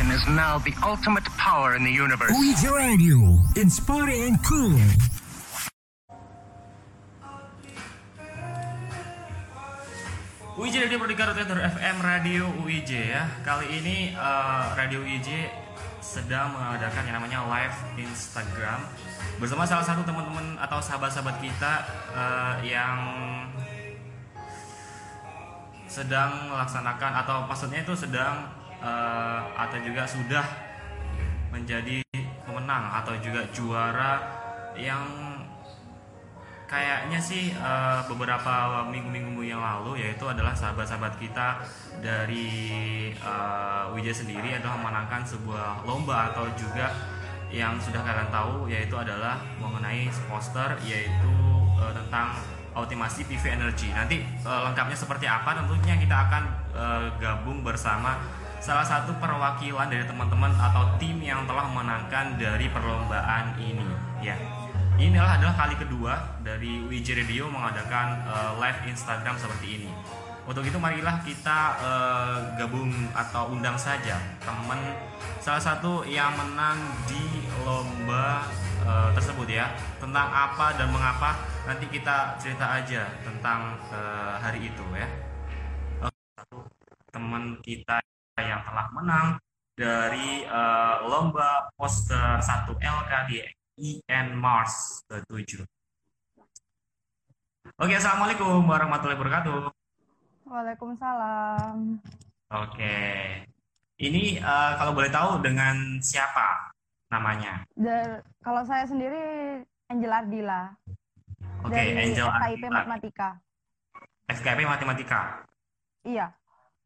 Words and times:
Imagination 0.00 0.32
is 0.32 0.36
now 0.36 0.56
the 0.64 0.72
ultimate 0.80 1.24
power 1.36 1.76
in 1.76 1.84
the 1.84 1.92
universe. 1.92 2.32
Radio, 2.64 3.36
inspiring 3.56 4.32
and 4.32 4.38
cool. 4.40 4.80
UIJ 10.56 10.88
Radio 10.88 10.98
Berdikar 11.04 11.36
Teater 11.36 11.60
FM 11.60 11.96
Radio 12.00 12.48
UIJ 12.64 13.12
ya. 13.12 13.28
Kali 13.44 13.68
ini 13.68 14.16
eh, 14.16 14.64
Radio 14.72 15.04
UIJ 15.04 15.52
sedang 16.00 16.56
mengadakan 16.56 17.04
yang 17.04 17.20
namanya 17.20 17.44
live 17.44 17.76
Instagram 18.00 18.80
bersama 19.36 19.68
salah 19.68 19.84
satu 19.84 20.00
teman-teman 20.08 20.56
atau 20.64 20.80
sahabat-sahabat 20.80 21.44
kita 21.44 21.72
eh, 22.16 22.72
yang 22.72 22.96
sedang 25.92 26.48
melaksanakan 26.48 27.12
atau 27.20 27.44
maksudnya 27.44 27.84
itu 27.84 27.92
sedang 27.92 28.59
eh, 28.80 29.40
atau 29.56 29.78
juga 29.84 30.02
sudah 30.08 30.44
menjadi 31.52 32.02
pemenang 32.44 32.90
atau 33.02 33.14
juga 33.20 33.44
juara 33.52 34.20
yang 34.74 35.04
kayaknya 36.70 37.18
sih 37.18 37.50
eh, 37.50 38.00
beberapa 38.06 38.86
minggu-minggu 38.86 39.42
yang 39.42 39.58
lalu 39.58 40.06
yaitu 40.06 40.22
adalah 40.26 40.54
sahabat-sahabat 40.54 41.18
kita 41.18 41.60
dari 41.98 42.48
eh, 43.14 43.84
Wijaya 43.92 44.14
sendiri 44.14 44.54
adalah 44.54 44.78
memenangkan 44.78 45.26
sebuah 45.26 45.82
lomba 45.82 46.30
atau 46.30 46.46
juga 46.54 46.94
yang 47.50 47.74
sudah 47.82 47.98
kalian 48.06 48.30
tahu 48.30 48.70
yaitu 48.70 48.94
adalah 48.94 49.42
mengenai 49.58 50.06
poster 50.30 50.78
yaitu 50.86 51.34
eh, 51.82 51.92
tentang 51.92 52.38
optimasi 52.70 53.26
PV 53.26 53.58
energy. 53.58 53.90
Nanti 53.90 54.22
eh, 54.22 54.60
lengkapnya 54.70 54.94
seperti 54.94 55.26
apa 55.26 55.58
tentunya 55.58 55.98
kita 55.98 56.16
akan 56.30 56.42
eh, 56.70 57.04
gabung 57.18 57.66
bersama 57.66 58.14
salah 58.60 58.84
satu 58.84 59.16
perwakilan 59.16 59.88
dari 59.88 60.04
teman-teman 60.04 60.52
atau 60.60 60.84
tim 61.00 61.16
yang 61.24 61.48
telah 61.48 61.64
memenangkan 61.72 62.36
dari 62.36 62.68
perlombaan 62.68 63.56
ini 63.56 63.88
ya. 64.20 64.36
Inilah 65.00 65.40
adalah 65.40 65.56
kali 65.56 65.80
kedua 65.80 66.12
dari 66.44 66.84
WJ 66.84 67.24
Radio 67.24 67.48
mengadakan 67.48 68.20
eh, 68.20 68.52
live 68.60 68.80
Instagram 68.92 69.40
seperti 69.40 69.80
ini. 69.80 69.90
Untuk 70.44 70.60
itu 70.60 70.76
marilah 70.76 71.24
kita 71.24 71.58
eh, 71.80 72.36
gabung 72.60 72.92
atau 73.16 73.48
undang 73.48 73.80
saja 73.80 74.20
teman 74.44 74.76
salah 75.40 75.60
satu 75.60 76.04
yang 76.04 76.36
menang 76.36 76.76
di 77.08 77.48
lomba 77.64 78.44
eh, 78.84 79.10
tersebut 79.16 79.48
ya. 79.48 79.72
Tentang 79.96 80.28
apa 80.28 80.76
dan 80.76 80.92
mengapa 80.92 81.32
nanti 81.64 81.88
kita 81.88 82.36
cerita 82.36 82.76
aja 82.76 83.08
tentang 83.24 83.80
eh, 83.88 84.34
hari 84.36 84.68
itu 84.68 84.84
ya. 84.92 85.08
Teman 87.08 87.56
kita 87.64 88.04
yang 88.38 88.62
telah 88.62 88.86
menang 88.94 89.28
dari 89.74 90.44
eh, 90.44 90.96
lomba 91.08 91.72
poster 91.74 92.38
1 92.38 92.68
LK 92.78 93.12
di 93.32 93.38
IN 93.80 94.36
Mars 94.36 95.00
ke-7. 95.08 95.64
Oke, 97.80 97.96
Assalamualaikum 97.96 98.60
warahmatullahi 98.68 99.16
wabarakatuh. 99.16 99.72
Waalaikumsalam. 100.44 101.96
Oke. 102.52 102.96
Ini 104.00 104.24
eh, 104.36 104.72
kalau 104.76 104.92
boleh 104.92 105.08
tahu 105.08 105.40
dengan 105.40 105.96
siapa 106.04 106.76
namanya? 107.08 107.64
Dan 107.74 108.20
kalau 108.44 108.62
saya 108.64 108.84
sendiri 108.84 109.60
Angel 109.90 110.12
Ardila 110.12 110.70
Oke, 111.66 111.74
dari 111.76 111.92
Angel 111.98 112.28
FKIP 112.28 112.62
Ardila. 112.68 112.70
Matematika. 112.72 113.28
FKP 114.30 114.58
Matematika. 114.64 115.20
Iya. 116.06 116.32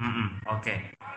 Mm-mm, 0.03 0.29
Oke. 0.51 0.75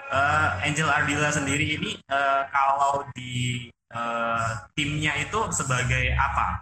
Eh, 0.07 0.47
Angel 0.63 0.87
Ardila 0.87 1.33
sendiri 1.33 1.77
ini 1.77 1.97
eh, 1.97 2.41
kalau 2.53 3.03
di 3.17 3.67
eh, 3.71 4.49
timnya 4.77 5.17
itu 5.17 5.39
sebagai 5.49 6.13
apa? 6.13 6.61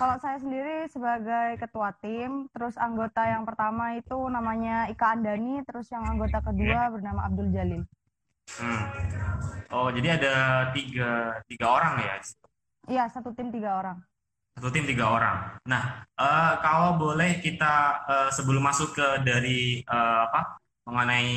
Kalau 0.00 0.16
saya 0.16 0.40
sendiri 0.40 0.88
sebagai 0.88 1.60
ketua 1.60 1.92
tim, 2.00 2.48
terus 2.56 2.72
anggota 2.80 3.20
yang 3.28 3.44
pertama 3.44 4.00
itu 4.00 4.16
namanya 4.32 4.88
Ika 4.88 5.12
Andani, 5.12 5.60
terus 5.68 5.92
yang 5.92 6.08
anggota 6.08 6.40
kedua 6.40 6.88
bernama 6.88 7.28
Abdul 7.28 7.52
Jalil. 7.52 7.84
Hmm. 8.56 8.82
Oh, 9.68 9.92
jadi 9.92 10.16
ada 10.16 10.34
tiga, 10.72 11.36
tiga 11.44 11.66
orang 11.68 12.00
ya? 12.00 12.14
Iya, 12.88 13.04
satu 13.12 13.36
tim 13.36 13.52
tiga 13.52 13.76
orang. 13.76 14.00
Satu 14.56 14.72
tim 14.72 14.88
tiga 14.88 15.04
orang. 15.04 15.36
Nah, 15.68 16.08
eh, 16.16 16.54
kalau 16.64 16.96
boleh 16.96 17.38
kita 17.44 18.00
eh, 18.08 18.30
sebelum 18.32 18.64
masuk 18.64 18.96
ke 18.96 19.06
dari 19.20 19.84
eh, 19.84 20.20
apa 20.26 20.58
mengenai 20.90 21.30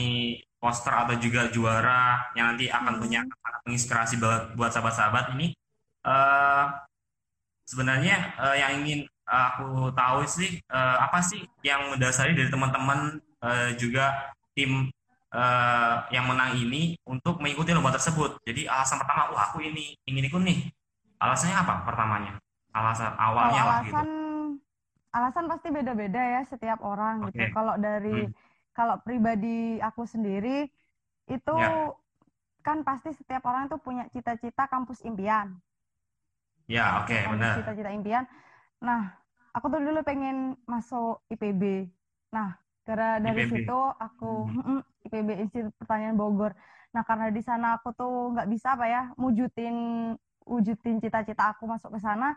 poster 0.58 0.94
atau 0.96 1.16
juga 1.20 1.52
juara 1.52 2.32
yang 2.38 2.56
nanti 2.56 2.72
akan 2.72 2.98
punya 3.02 3.22
sangat 3.28 3.62
menginspirasi 3.68 4.14
buat, 4.18 4.56
buat 4.56 4.72
sahabat-sahabat 4.72 5.36
ini, 5.38 5.52
eh, 6.08 6.66
sebenarnya 7.68 8.16
eh, 8.40 8.56
yang 8.60 8.72
ingin 8.84 9.00
aku 9.24 9.92
tahu 9.96 10.24
sih 10.28 10.60
eh, 10.60 10.98
apa 11.00 11.20
sih 11.24 11.44
yang 11.64 11.92
mendasari 11.96 12.36
dari 12.36 12.50
teman-teman 12.52 13.20
eh, 13.44 13.70
juga 13.80 14.32
tim 14.56 14.88
eh, 15.34 15.96
yang 16.16 16.26
menang 16.30 16.56
ini 16.60 16.96
untuk 17.08 17.40
mengikuti 17.44 17.72
lomba 17.76 17.92
tersebut. 17.96 18.40
Jadi 18.48 18.68
alasan 18.68 19.00
pertama, 19.02 19.32
wah 19.34 19.52
aku 19.52 19.64
ini 19.64 19.96
ingin 20.08 20.28
ikut 20.30 20.42
nih. 20.44 20.60
Alasannya 21.20 21.56
apa 21.56 21.74
pertamanya? 21.88 22.34
Alasan 22.74 23.14
awalnya 23.20 23.62
lah 23.64 23.80
gitu. 23.86 23.96
alasan 23.96 24.10
alasan 25.14 25.46
pasti 25.46 25.68
beda-beda 25.70 26.18
ya 26.20 26.42
setiap 26.50 26.82
orang 26.82 27.30
gitu. 27.30 27.46
Oke. 27.46 27.54
Kalau 27.54 27.76
dari 27.78 28.28
Hmm. 28.28 28.34
Kalau 28.78 28.96
pribadi 29.06 29.80
aku 29.88 30.02
sendiri 30.14 30.50
itu 31.36 31.52
Ya. 31.52 31.94
kan 32.68 32.78
pasti 32.88 33.10
setiap 33.20 33.44
orang 33.50 33.64
itu 33.70 33.78
punya 33.86 34.04
cita-cita 34.14 34.64
kampus 34.74 35.00
impian. 35.10 35.48
Ya, 36.68 37.00
oke, 37.04 37.16
kampus 37.24 37.50
benar. 37.54 37.60
cita-cita 37.60 37.90
impian. 37.94 38.26
Nah, 38.84 39.02
aku 39.56 39.68
tuh 39.74 39.82
dulu 39.84 40.00
pengen 40.06 40.58
masuk 40.68 41.24
IPB. 41.32 41.64
Nah, 42.36 42.56
karena 42.88 43.20
dari 43.24 43.42
IPB. 43.42 43.48
situ 43.48 43.74
aku 43.98 44.26
Hmm. 44.26 44.54
mm, 44.54 44.82
IPB 45.08 45.30
Institut 45.44 45.74
Pertanian 45.80 46.16
Bogor. 46.20 46.54
Nah, 46.96 47.04
karena 47.08 47.28
di 47.34 47.42
sana 47.44 47.80
aku 47.80 47.90
tuh 47.96 48.34
nggak 48.36 48.48
bisa 48.54 48.76
apa 48.78 48.86
ya, 48.90 49.02
wujudin 49.20 49.76
wujudin 50.48 50.98
cita-cita 51.04 51.56
aku 51.56 51.64
masuk 51.70 51.96
ke 51.98 52.00
sana. 52.04 52.36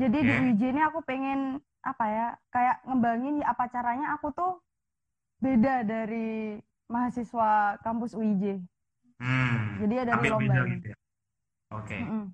Jadi 0.00 0.18
di 0.28 0.32
Oke. 0.32 0.38
UIJ 0.40 0.62
ini 0.74 0.82
aku 0.84 1.00
pengen 1.06 1.60
apa 1.84 2.04
ya, 2.10 2.26
kayak 2.54 2.76
ngembangin 2.88 3.40
apa 3.46 3.64
caranya 3.72 4.16
aku 4.18 4.28
tuh 4.36 4.50
beda 5.38 5.86
dari 5.86 6.58
mahasiswa 6.86 7.78
kampus 7.80 8.14
UIJ. 8.14 8.58
Hmm, 9.18 9.82
Jadi 9.82 9.94
ada 9.98 10.10
tampil 10.14 10.30
lomba 10.34 10.42
beda 10.46 10.60
gitu 10.72 10.86
ya. 10.94 10.96
Oke. 11.74 11.98
Mm-mm. 11.98 12.24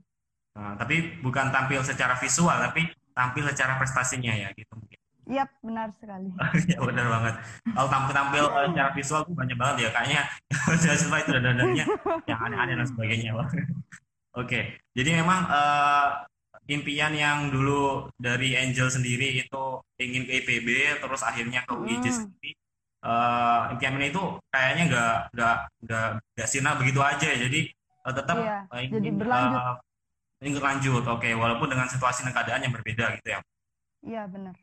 Nah, 0.54 0.72
tapi 0.78 1.18
bukan 1.20 1.50
tampil 1.50 1.80
secara 1.82 2.14
visual, 2.14 2.54
tapi 2.54 2.86
tampil 3.10 3.44
secara 3.50 3.74
prestasinya 3.80 4.30
ya 4.30 4.48
gitu 4.54 4.70
mungkin. 4.78 4.98
Yap, 5.24 5.48
benar 5.64 5.88
sekali. 5.96 6.28
Ya 6.70 6.78
benar 6.84 7.06
banget. 7.08 7.34
Kalau 7.72 7.88
tampil-tampil 7.88 8.44
eh, 8.44 8.66
secara 8.70 8.90
visual 8.92 9.20
tuh 9.24 9.34
banyak 9.34 9.56
banget 9.56 9.76
ya 9.88 9.90
kayaknya 9.96 10.22
siswa 10.84 11.16
itu 11.18 11.30
dandannya 11.32 11.84
yang 12.28 12.40
aneh-aneh 12.44 12.74
dan 12.76 12.86
sebagainya. 12.86 13.32
Oke, 14.40 14.60
jadi 14.92 15.24
memang 15.24 15.48
eh, 15.48 16.08
impian 16.68 17.12
yang 17.16 17.48
dulu 17.48 18.12
dari 18.20 18.54
Angel 18.56 18.88
sendiri 18.88 19.40
itu 19.40 19.64
ingin 19.96 20.28
ke 20.28 20.32
IPB, 20.44 20.68
terus 21.00 21.24
akhirnya 21.24 21.64
ke 21.64 21.72
UIJ 21.72 22.06
Hmm. 22.12 22.18
sendiri. 22.28 22.52
Eh, 23.04 23.60
impian 23.72 24.00
itu 24.00 24.22
kayaknya 24.48 24.82
nggak 24.90 25.14
nggak 25.36 25.56
nggak 25.84 26.06
nggak 26.34 26.48
sirna 26.48 26.70
begitu 26.80 27.00
aja, 27.04 27.28
jadi 27.36 27.60
eh, 28.04 28.14
tetap 28.16 28.36
Iya, 28.40 28.56
eh, 28.72 28.80
jadi 28.88 29.08
ingin 29.12 29.16
berlanjut. 29.20 29.60
eh, 29.60 29.74
ingin 30.44 30.54
berlanjut. 30.60 31.04
Oke, 31.08 31.28
walaupun 31.36 31.68
dengan 31.68 31.88
situasi 31.88 32.24
dan 32.24 32.32
keadaan 32.32 32.64
yang 32.64 32.74
berbeda 32.74 33.16
gitu 33.20 33.28
ya. 33.36 33.40
Iya, 34.04 34.22
benar. 34.28 34.54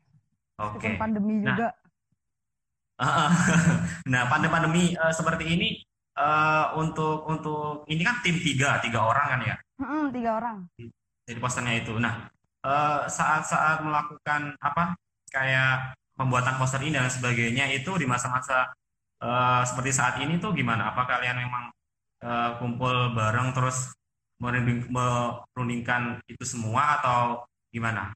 Oke. 0.62 0.78
Meskipun 0.78 1.00
pandemi 1.00 1.34
Nah, 1.42 1.54
juga. 1.54 1.68
Nah, 4.12 4.22
pandemi-pandemi 4.30 4.94
eh, 4.94 5.12
seperti 5.14 5.44
ini 5.48 5.68
eh, 6.18 6.66
untuk 6.78 7.26
untuk 7.26 7.82
ini 7.88 8.02
kan 8.02 8.20
tim 8.22 8.38
tiga, 8.38 8.78
tiga 8.78 9.00
orang 9.02 9.26
kan 9.26 9.40
ya 9.42 9.56
Mm-mm, 9.82 10.14
tiga 10.14 10.30
orang. 10.38 10.56
dari 11.26 11.38
posternya 11.38 11.74
itu. 11.82 11.98
Nah, 11.98 12.30
saat-saat 13.08 13.82
melakukan 13.82 14.54
apa 14.62 14.94
kayak 15.34 15.98
pembuatan 16.22 16.54
poster 16.62 16.78
ini 16.86 16.94
dan 16.94 17.10
sebagainya 17.10 17.66
itu 17.74 17.98
di 17.98 18.06
masa-masa 18.06 18.70
eh, 19.18 19.62
seperti 19.66 19.90
saat 19.90 20.22
ini 20.22 20.38
tuh 20.38 20.54
gimana? 20.54 20.94
Apa 20.94 21.02
kalian 21.10 21.36
memang 21.42 21.64
eh, 22.22 22.50
kumpul 22.62 23.10
bareng 23.18 23.50
terus 23.50 23.90
merunding- 24.38 24.86
merundingkan 24.86 26.22
itu 26.30 26.44
semua 26.46 27.02
atau 27.02 27.42
gimana? 27.74 28.14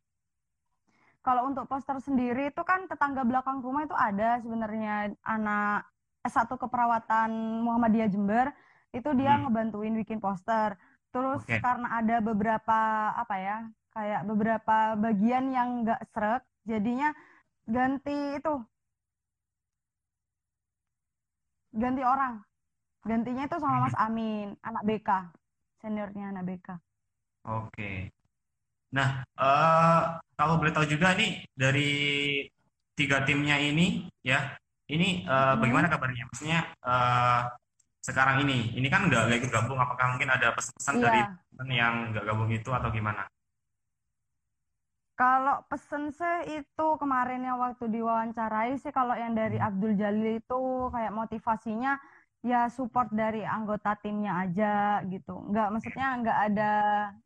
Kalau 1.27 1.51
untuk 1.51 1.67
poster 1.67 1.99
sendiri 1.99 2.55
itu 2.55 2.63
kan 2.63 2.87
tetangga 2.87 3.27
belakang 3.27 3.59
rumah 3.59 3.83
itu 3.83 3.97
ada 3.99 4.39
sebenarnya 4.39 5.11
anak 5.27 5.83
S1 6.23 6.55
keperawatan 6.55 7.31
Muhammadiyah 7.67 8.07
Jember 8.07 8.55
itu 8.95 9.11
dia 9.19 9.35
Hmm. 9.35 9.51
ngebantuin 9.51 9.95
bikin 9.99 10.23
poster. 10.23 10.79
Terus 11.11 11.43
Oke. 11.43 11.59
karena 11.59 11.99
ada 11.99 12.23
beberapa 12.23 13.11
apa 13.11 13.35
ya 13.43 13.57
kayak 13.91 14.23
beberapa 14.23 14.77
bagian 14.95 15.51
yang 15.51 15.83
nggak 15.83 16.01
srek, 16.15 16.43
jadinya 16.63 17.11
ganti 17.75 18.15
itu 18.39 18.51
ganti 21.83 22.03
orang. 22.13 22.35
gantinya 23.11 23.43
itu 23.49 23.57
sama 23.63 23.79
Mas 23.85 23.97
Amin 24.05 24.47
anak 24.69 24.83
BK 24.89 25.09
seniornya 25.81 26.25
anak 26.33 26.45
BK 26.49 26.69
Oke. 27.47 28.11
Nah, 28.97 29.09
eh, 29.41 30.01
kalau 30.39 30.55
boleh 30.61 30.73
tahu 30.75 30.87
juga 30.95 31.09
nih 31.19 31.31
dari 31.63 31.89
tiga 32.99 33.19
timnya 33.27 33.57
ini 33.61 34.09
ya, 34.25 34.57
ini 34.93 35.27
eh, 35.27 35.55
Hmm. 35.55 35.61
bagaimana 35.61 35.87
kabarnya? 35.93 36.23
Maksudnya 36.31 36.61
eh, 36.87 37.41
sekarang 38.09 38.37
ini, 38.47 38.75
ini 38.79 38.89
kan 38.93 39.01
nggak 39.11 39.23
ikut 39.43 39.51
gabung, 39.53 39.79
apakah 39.83 40.07
mungkin 40.17 40.31
ada 40.37 40.55
pesan-pesan 40.57 40.97
dari 41.05 41.21
iya 41.21 41.39
teman 41.53 41.69
yang 41.73 41.95
nggak 42.15 42.25
gabung 42.29 42.51
itu 42.55 42.71
atau 42.73 42.91
gimana? 42.95 43.23
Kalau 45.17 45.65
pesen 45.73 46.13
sih 46.13 46.61
itu 46.61 46.87
kemarin 47.01 47.41
yang 47.41 47.57
waktu 47.57 47.89
diwawancarai 47.89 48.77
sih 48.77 48.93
kalau 48.93 49.17
yang 49.17 49.33
dari 49.33 49.57
Hmm. 49.57 49.67
Abdul 49.73 49.97
Jalil 49.97 50.41
itu 50.41 50.61
kayak 50.93 51.13
motivasinya 51.17 51.97
ya 52.45 52.69
support 52.69 53.09
dari 53.11 53.41
anggota 53.43 53.97
timnya 53.97 54.45
aja 54.45 55.01
gitu. 55.09 55.41
Nggak 55.51 55.69
maksudnya 55.73 56.07
nggak 56.21 56.39
ada 56.53 56.71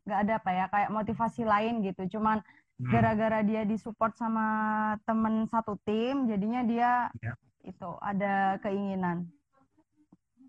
nggak 0.07 0.19
ada 0.23 0.33
apa 0.39 0.51
ya 0.55 0.65
kayak 0.71 0.91
motivasi 0.95 1.43
lain 1.43 1.75
gitu. 1.83 2.03
Cuman 2.19 2.39
Hmm, 2.81 2.89
gara-gara 2.89 3.45
dia 3.45 3.63
disupport 3.67 4.15
sama 4.17 4.47
temen 5.05 5.45
satu 5.53 5.77
tim 5.85 6.25
jadinya 6.31 6.63
dia 6.65 6.93
ya, 7.21 7.35
itu 7.67 7.91
ada 8.01 8.57
keinginan 8.65 9.29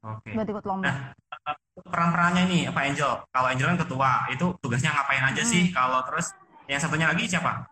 oke. 0.03 0.31
buat 0.31 0.47
ikut 0.47 0.65
lomba. 0.65 0.88
Nah, 0.88 0.97
eh, 1.51 1.57
peran-perannya 1.91 2.43
nih, 2.47 2.61
Pak 2.71 2.83
Angel. 2.88 3.11
Kalau 3.27 3.47
Angel 3.51 3.67
kan 3.75 3.79
ketua, 3.83 4.11
itu 4.33 4.45
tugasnya 4.63 4.91
ngapain 4.95 5.23
aja 5.29 5.43
sih? 5.43 5.69
Hmm. 5.69 5.75
Kalau 5.75 5.99
terus 6.07 6.27
yang 6.71 6.79
satunya 6.81 7.07
lagi 7.12 7.27
siapa? 7.27 7.68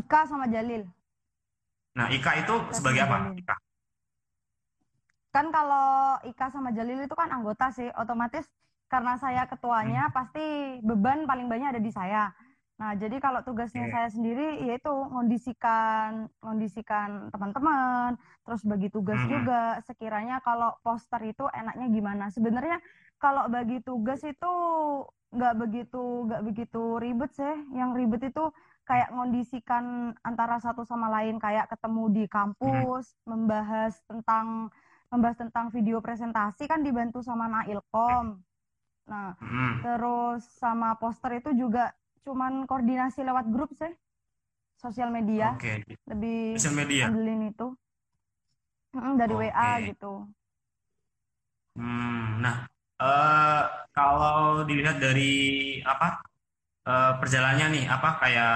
Ika 0.00 0.20
sama 0.30 0.46
Jalil. 0.52 0.82
Nah, 1.98 2.06
Ika 2.16 2.30
itu 2.42 2.54
Ika 2.58 2.76
sebagai 2.76 3.00
apa? 3.06 3.18
Jalil. 3.18 3.36
Ika. 3.40 3.54
Kan 5.34 5.52
kalau 5.52 6.18
Ika 6.24 6.46
sama 6.50 6.72
Jalil 6.72 7.04
itu 7.04 7.14
kan 7.14 7.28
anggota 7.30 7.68
sih, 7.70 7.88
otomatis 7.94 8.48
karena 8.88 9.14
saya 9.20 9.44
Hmm, 9.82 9.98
ketuanya 9.98 10.08
pasti 10.16 10.80
beban 10.80 11.28
paling 11.28 11.46
banyak 11.52 11.76
ada 11.76 11.82
di 11.82 11.92
saya. 11.92 12.32
Nah, 12.78 12.94
jadi 12.94 13.18
kalau 13.18 13.42
tugasnya 13.42 13.90
oke. 13.90 13.92
saya 13.92 14.08
sendiri 14.08 14.62
yaitu 14.62 14.94
ngondisikan 15.10 16.30
ngondisikan 16.38 17.26
teman-teman, 17.34 18.14
terus 18.46 18.62
bagi 18.62 18.86
tugas 18.86 19.18
Hmm, 19.18 19.30
juga. 19.34 19.62
Sekiranya 19.82 20.38
kalau 20.46 20.78
poster 20.86 21.18
itu 21.26 21.42
enaknya 21.50 21.90
gimana? 21.90 22.24
Sebenarnya 22.30 22.78
kalau 23.18 23.50
bagi 23.50 23.82
tugas 23.82 24.22
itu 24.22 24.52
nggak 25.34 25.54
begitu 25.58 26.02
nggak 26.30 26.42
begitu 26.46 26.82
ribet 27.02 27.34
sih. 27.34 27.56
Yang 27.74 27.90
ribet 27.98 28.22
itu 28.30 28.44
kayak 28.86 29.10
ngondisikan 29.10 30.14
antara 30.22 30.62
satu 30.62 30.86
sama 30.86 31.10
lain 31.10 31.42
kayak 31.42 31.66
ketemu 31.74 32.04
di 32.14 32.24
kampus, 32.30 33.18
membahas 33.26 33.98
tentang 34.06 34.70
membahas 35.10 35.36
tentang 35.40 35.74
video 35.74 35.98
presentasi 35.98 36.70
kan 36.70 36.86
dibantu 36.86 37.26
sama 37.26 37.50
Nailkom. 37.50 38.38
Nah, 39.10 39.34
hmm. 39.40 39.82
terus 39.82 40.46
sama 40.62 40.94
poster 40.94 41.42
itu 41.42 41.50
juga 41.58 41.90
cuman 42.26 42.64
koordinasi 42.70 43.20
lewat 43.28 43.46
grup 43.54 43.70
sih, 43.74 43.92
sosial 44.78 45.10
media, 45.10 45.54
Oke, 45.54 45.84
lebih 46.10 46.56
sosial 46.56 46.74
media. 46.78 47.06
itu 47.52 47.66
Mm, 48.96 49.14
dari 49.20 49.34
WA 49.36 49.68
Oke. 49.78 49.86
gitu. 49.90 50.12
Hmm, 51.78 52.42
nah, 52.42 52.56
eh, 52.98 53.62
kalau 53.94 54.66
dilihat 54.68 54.96
dari 54.98 55.30
apa 55.86 56.06
eh, 56.88 57.12
perjalanannya 57.20 57.66
nih, 57.76 57.84
apa 57.90 58.08
kayak 58.22 58.52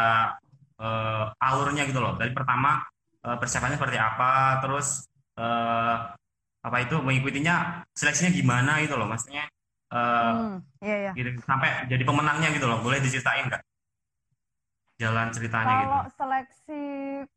eh, 0.83 1.25
alurnya 1.47 1.83
gitu 1.91 2.01
loh. 2.05 2.15
Dari 2.21 2.33
pertama 2.39 2.83
eh, 3.27 3.37
persiapannya 3.41 3.77
seperti 3.81 3.99
apa, 4.01 4.61
terus 4.63 5.07
eh, 5.39 5.95
apa 6.67 6.77
itu 6.85 6.95
mengikutinya 7.03 7.85
seleksinya 7.99 8.33
gimana 8.35 8.73
gitu 8.85 8.95
loh, 8.99 9.07
maksudnya 9.11 9.45
eh, 9.93 10.33
Hmm, 10.33 10.55
iya 10.85 10.97
ya. 11.07 11.13
gitu 11.19 11.29
sampai 11.45 11.69
jadi 11.93 12.03
pemenangnya 12.09 12.49
gitu 12.57 12.67
loh. 12.71 12.79
Boleh 12.85 12.99
diceritain 13.05 13.45
nggak 13.49 13.63
jalan 15.03 15.29
ceritanya 15.35 15.75
gitu? 15.83 15.89
Kalau 15.89 16.03
seleksi 16.19 16.83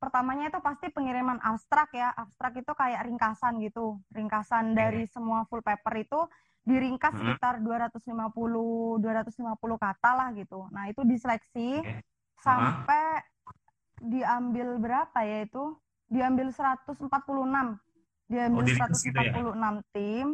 pertamanya 0.02 0.50
itu 0.50 0.60
pasti 0.62 0.86
pengiriman 0.90 1.38
abstrak 1.42 1.90
ya. 1.94 2.10
Abstrak 2.14 2.54
itu 2.62 2.72
kayak 2.74 3.06
ringkasan 3.06 3.62
gitu. 3.62 4.02
Ringkasan 4.14 4.74
Oke. 4.74 4.78
dari 4.78 5.04
semua 5.10 5.46
full 5.50 5.62
paper 5.62 5.94
itu 6.02 6.20
diringkas 6.66 7.14
Hmm, 7.14 7.38
sekitar 7.38 7.62
250 7.62 8.98
250 8.98 9.78
kata 9.78 10.12
lah 10.18 10.28
gitu. 10.34 10.66
Nah, 10.74 10.90
itu 10.90 11.02
diseleksi 11.06 11.86
oke. 11.86 12.02
Ah, 12.42 12.42
sampai 12.42 13.04
diambil 14.02 14.68
berapa 14.82 15.20
ya 15.26 15.46
itu? 15.46 15.78
Diambil 16.10 16.50
146. 16.54 17.78
Diambil 18.26 18.62
oh, 18.62 18.66
diringkas 18.66 19.02
gitu 19.06 19.20
ya? 19.22 19.34
146 19.34 19.76
tim. 19.94 20.28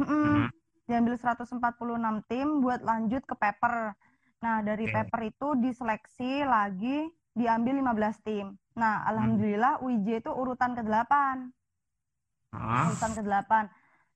Mm-mm. 0.00 0.44
Hmm, 0.44 0.48
Diambil 0.90 1.14
146 1.14 1.62
tim 2.26 2.58
buat 2.58 2.82
lanjut 2.82 3.22
ke 3.22 3.34
paper. 3.38 3.94
Nah, 4.42 4.58
dari 4.66 4.90
oke. 4.90 4.94
paper 4.98 5.20
itu 5.30 5.48
diseleksi 5.62 6.42
lagi 6.42 7.06
diambil 7.30 7.78
15 7.94 8.26
tim. 8.26 8.58
Nah, 8.74 9.06
Hmm, 9.06 9.06
alhamdulillah 9.06 9.78
UIJ 9.86 10.26
itu 10.26 10.30
urutan 10.34 10.74
ke-8. 10.74 11.12
ah, 12.50 12.90
Urutan 12.90 13.12
ke-8. 13.14 13.52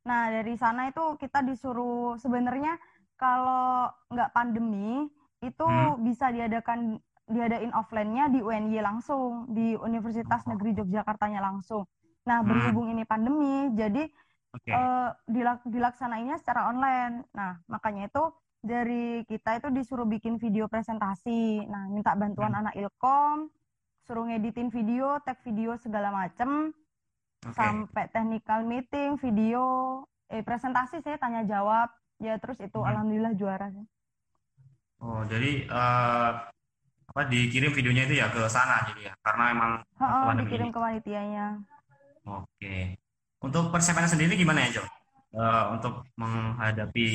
Nah, 0.04 0.22
dari 0.34 0.54
sana 0.58 0.90
itu 0.90 1.14
kita 1.16 1.46
disuruh 1.46 2.18
sebenarnya 2.18 2.74
kalau 3.14 3.88
nggak 4.10 4.34
pandemi 4.34 5.06
itu 5.40 5.70
hmm, 5.70 6.02
bisa 6.02 6.34
diadakan 6.34 6.98
diadain 7.24 7.72
offline-nya 7.72 8.28
di 8.28 8.44
UNY 8.44 8.84
langsung, 8.84 9.48
di 9.48 9.78
Universitas 9.80 10.44
oh, 10.44 10.52
Negeri 10.52 10.76
Yogyakartanya 10.76 11.40
langsung. 11.40 11.88
Nah, 12.28 12.40
hmm, 12.40 12.48
berhubung 12.48 12.92
ini 12.92 13.04
pandemi, 13.08 13.72
jadi 13.72 14.08
oke. 14.54 14.70
eh, 14.70 15.10
dilak- 15.26 15.66
dilaksanainnya 15.66 16.38
secara 16.38 16.70
online. 16.70 17.26
Nah, 17.34 17.58
makanya 17.66 18.06
itu 18.06 18.22
dari 18.62 19.26
kita 19.26 19.58
itu 19.58 19.68
disuruh 19.68 20.06
bikin 20.06 20.38
video 20.38 20.64
presentasi. 20.66 21.66
Nah, 21.66 21.90
minta 21.90 22.14
bantuan 22.14 22.54
Hmm, 22.54 22.60
anak 22.64 22.74
Ilkom, 22.74 23.50
suruh 24.00 24.24
ngeditin 24.24 24.70
video, 24.70 25.20
tag 25.20 25.42
video 25.42 25.76
segala 25.76 26.08
macem, 26.08 26.72
oke. 27.42 27.52
sampai 27.52 28.08
technical 28.08 28.64
meeting, 28.64 29.18
video, 29.18 29.64
eh 30.28 30.40
presentasi 30.40 31.00
sih 31.00 31.18
tanya 31.18 31.44
jawab. 31.44 31.92
Ya 32.16 32.38
terus 32.38 32.56
itu 32.58 32.78
Hmm. 32.78 32.88
alhamdulillah 32.88 33.34
juara 33.34 33.68
sih. 33.68 33.84
Oh, 34.98 35.20
jadi 35.26 35.68
eh, 35.68 36.30
apa 37.04 37.22
dikirim 37.28 37.70
videonya 37.70 38.08
itu 38.08 38.16
ya 38.16 38.26
ke 38.26 38.48
sana 38.48 38.88
jadi 38.88 39.10
ya, 39.10 39.14
karena 39.20 39.44
emang 39.52 39.70
pandemi 40.00 40.48
dikirim 40.48 40.66
ini. 40.66 40.72
ke 40.72 40.80
panitianya. 40.80 41.46
Oke. 42.24 42.76
Untuk 43.44 43.68
persiapannya 43.68 44.08
sendiri 44.08 44.40
gimana 44.40 44.64
ya, 44.64 44.80
Jo? 44.80 44.84
Eh, 45.34 45.64
untuk 45.76 46.08
menghadapi 46.16 47.06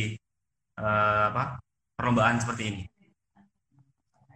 eh, 0.78 1.24
apa 1.34 1.58
perlombaan 1.98 2.38
seperti 2.38 2.64
ini. 2.70 2.82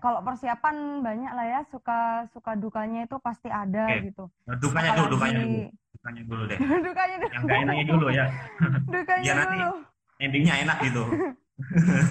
Kalau 0.01 0.19
persiapan 0.19 0.99
banyak 0.99 1.31
lah 1.31 1.45
ya, 1.47 1.59
suka 1.71 2.27
suka 2.33 2.59
dukanya 2.59 3.07
itu 3.07 3.15
pasti 3.23 3.47
ada 3.47 3.87
Oke. 3.87 4.09
gitu. 4.09 4.23
Eh, 4.49 4.57
Dukanya 4.59 4.91
dulu, 4.97 5.07
dukanya 5.15 5.39
dulu, 5.39 5.59
dukanya 5.95 6.21
dulu 6.27 6.43
deh. 6.49 6.59
dukanya 6.89 7.15
dulu. 7.21 7.31
Yang 7.31 7.43
gak 7.45 7.59
enaknya 7.63 7.85
dulu 7.87 8.05
ya. 8.11 8.25
Dukanya 8.93 9.23
Biar 9.23 9.35
nanti 9.39 9.55
dulu. 9.55 9.75
endingnya 10.19 10.53
enak 10.65 10.77
gitu. 10.81 11.03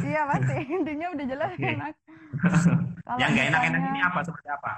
Iya 0.07 0.23
pasti 0.31 0.55
intinya 0.71 1.07
udah 1.19 1.27
jelas 1.27 1.51
Oke. 1.51 1.67
enak. 1.67 1.93
Kalau 3.03 3.19
Yang 3.19 3.31
gak 3.35 3.47
enak-enak 3.51 3.81
ini 3.91 4.01
apa? 4.01 4.19
Seperti 4.23 4.49
apa? 4.49 4.73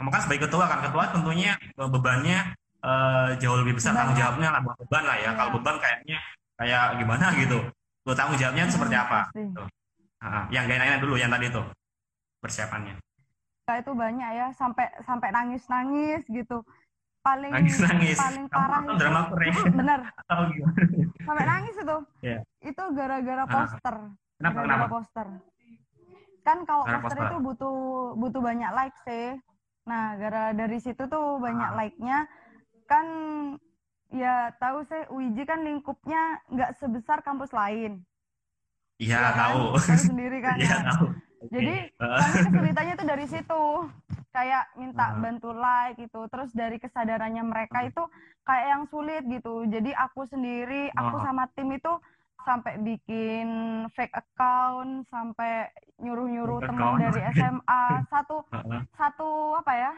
Kamu 0.00 0.08
kan 0.08 0.20
sebagai 0.24 0.42
ketua 0.48 0.64
kan, 0.64 0.78
ketua 0.80 1.04
tentunya 1.12 1.52
bebannya 1.76 2.38
eh, 2.78 3.28
jauh 3.36 3.56
lebih 3.58 3.74
besar 3.74 3.92
tanggung 3.92 4.12
banyak. 4.12 4.22
jawabnya 4.22 4.48
lah 4.50 4.60
bukan 4.60 4.76
beban 4.82 5.04
lah 5.04 5.16
ya. 5.16 5.30
Kalau 5.32 5.48
Iya. 5.48 5.56
beban 5.56 5.76
kayaknya 5.78 6.18
kayak 6.56 6.84
gimana 6.96 7.26
gitu. 7.34 7.58
Tuh 8.02 8.14
tanggung 8.14 8.36
jawabnya 8.36 8.62
itu 8.64 8.72
seperti 8.72 8.94
apa? 8.94 9.20
Gitu. 9.30 9.62
Yang 10.48 10.62
gak 10.64 10.76
enaknya 10.76 10.96
dulu 10.98 11.14
yang 11.14 11.28
tadi 11.28 11.46
tuh 11.48 11.66
persiapannya. 12.38 12.94
Nah, 13.66 13.76
itu 13.76 13.92
banyak 13.92 14.30
ya 14.32 14.46
sampai 14.52 14.86
sampai 15.00 15.28
nangis-nangis 15.30 16.22
gitu. 16.26 16.62
Paling 17.20 17.50
Nangis-nangis. 17.50 18.14
paling 18.14 18.46
Kamu 18.46 18.54
parah 18.60 18.80
itu 18.80 18.92
drama 18.96 19.20
Korea 19.26 19.50
bener 19.82 20.00
atau 20.22 20.42
gimana? 20.46 20.78
sampai 21.20 21.44
nangis 21.44 21.74
itu. 21.76 21.96
Iya. 22.22 22.38
Itu 22.62 22.82
gara-gara 22.92 23.44
poster. 23.44 23.96
Kenapa 24.36 24.54
Gara-gara 24.54 24.66
kenapa? 24.78 24.86
poster. 24.88 25.26
Kan 26.40 26.58
kalau 26.62 26.84
Gara 26.84 26.98
poster 27.00 27.18
poster. 27.18 27.26
itu 27.26 27.36
butuh 27.42 27.76
butuh 28.14 28.40
banyak 28.40 28.70
like 28.72 28.98
sih. 29.02 29.34
Nah, 29.84 30.14
gara 30.14 30.50
dari 30.52 30.78
situ 30.78 31.02
tuh 31.04 31.26
banyak 31.36 31.68
Ah. 31.68 31.76
like-nya 31.76 32.18
kan 32.86 33.06
ya 34.08 34.34
tahu 34.56 34.82
sih 34.82 35.02
UIJ 35.08 35.38
kan 35.44 35.60
lingkupnya 35.60 36.22
nggak 36.48 36.74
sebesar 36.74 37.20
kampus 37.20 37.50
lain. 37.50 38.00
Iya 38.96 39.18
ya 39.18 39.28
kan? 39.28 39.36
tahu. 39.36 39.62
Sendiri 40.00 40.38
kan. 40.40 40.56
Iya 40.62 40.76
Nah, 40.78 40.84
tahu. 40.88 41.06
Oke. 41.36 41.52
Jadi 41.52 41.74
kami 41.92 42.38
kesulitannya 42.48 42.94
tuh 42.94 43.06
dari 43.06 43.26
situ. 43.26 43.64
Kayak 44.30 44.64
minta 44.74 45.04
Ah. 45.06 45.16
bantu 45.16 45.50
like 45.50 45.96
gitu. 45.98 46.20
Terus 46.26 46.50
dari 46.52 46.76
kesadarannya 46.76 47.42
mereka 47.42 47.82
itu 47.82 48.02
kayak 48.42 48.66
yang 48.68 48.84
sulit 48.86 49.22
gitu. 49.26 49.64
Jadi 49.64 49.92
aku 49.92 50.24
sendiri, 50.24 50.88
aku 50.92 51.16
Oh. 51.16 51.22
sama 51.22 51.44
tim 51.52 51.68
itu 51.70 51.92
sampai 52.38 52.78
bikin 52.78 53.48
fake 53.90 54.14
account, 54.14 55.02
sampai 55.06 55.66
nyuruh-nyuruh 55.98 56.62
account. 56.62 57.00
dari 57.00 57.20
SMA. 57.34 57.84
Satu 58.06 58.44
Heeh. 58.48 58.80
satu 58.92 59.28
apa 59.56 59.72
ya? 59.74 59.92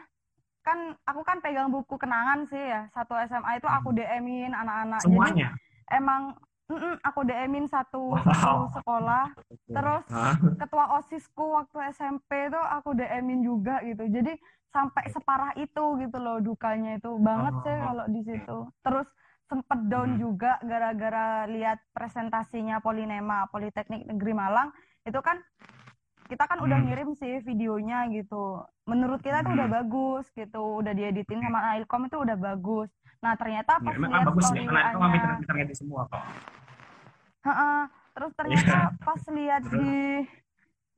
Kan 0.69 0.79
aku 1.01 1.21
kan 1.25 1.41
pegang 1.41 1.73
buku 1.73 1.97
kenangan 1.97 2.45
sih 2.45 2.61
ya. 2.61 2.85
Satu 2.93 3.17
SMA 3.19 3.57
itu 3.57 3.65
aku 3.65 3.89
DM-in 3.89 4.53
anak-anak. 4.53 5.01
Jadi 5.01 5.41
emang 5.89 6.37
mm-mm, 6.69 7.01
aku 7.01 7.25
DM-in 7.25 7.65
satu 7.65 8.13
Wow. 8.13 8.29
satu 8.29 8.65
sekolah 8.77 9.25
terus 9.65 10.05
Hah? 10.05 10.37
ketua 10.61 10.85
OSISku 10.93 11.57
waktu 11.57 11.89
SMP 11.89 12.53
tuh 12.53 12.61
aku 12.61 12.93
DM-in 12.93 13.41
juga 13.41 13.81
gitu. 13.81 14.05
Jadi 14.05 14.37
sampai 14.69 15.09
separah 15.09 15.57
itu 15.57 15.97
gitu 15.97 16.17
loh 16.21 16.37
dukanya 16.37 17.01
itu 17.01 17.17
banget 17.17 17.53
sih 17.65 17.73
Oh, 17.73 17.81
kalau 17.89 18.05
di 18.05 18.21
situ. 18.21 18.57
Terus 18.85 19.09
sempet 19.49 19.79
down 19.89 20.13
Hmm. 20.13 20.21
juga 20.21 20.61
gara-gara 20.61 21.49
lihat 21.49 21.81
presentasinya 21.89 22.77
Polinema 22.77 23.49
Politeknik 23.49 24.05
Negeri 24.05 24.37
Malang 24.37 24.69
itu 25.01 25.17
kan 25.25 25.41
kita 26.29 26.45
kan 26.45 26.61
udah 26.61 26.77
Hmm. 26.77 26.85
ngirim 26.85 27.09
sih 27.17 27.41
videonya 27.41 28.05
gitu. 28.13 28.61
Menurut 28.85 29.19
kita 29.25 29.41
itu 29.41 29.49
udah 29.49 29.65
Hmm. 29.65 29.77
bagus 29.81 30.25
gitu, 30.31 30.61
udah 30.79 30.93
dieditin 30.93 31.41
sama 31.41 31.73
Ailkom 31.73 32.05
itu 32.05 32.21
udah 32.21 32.37
bagus. 32.37 32.89
Nah 33.19 33.33
ternyata 33.33 33.81
pas 33.81 33.97
Memang 33.97 34.13
lihat 34.13 34.27
bagus 34.29 34.45
ya, 34.53 34.61
karena 35.43 35.61
itu 35.65 35.75
semua 35.81 36.05
kok. 36.05 36.21
Terus 38.13 38.31
ternyata 38.35 38.93
pas 39.01 39.21
lihat 39.31 39.63
di 39.65 39.89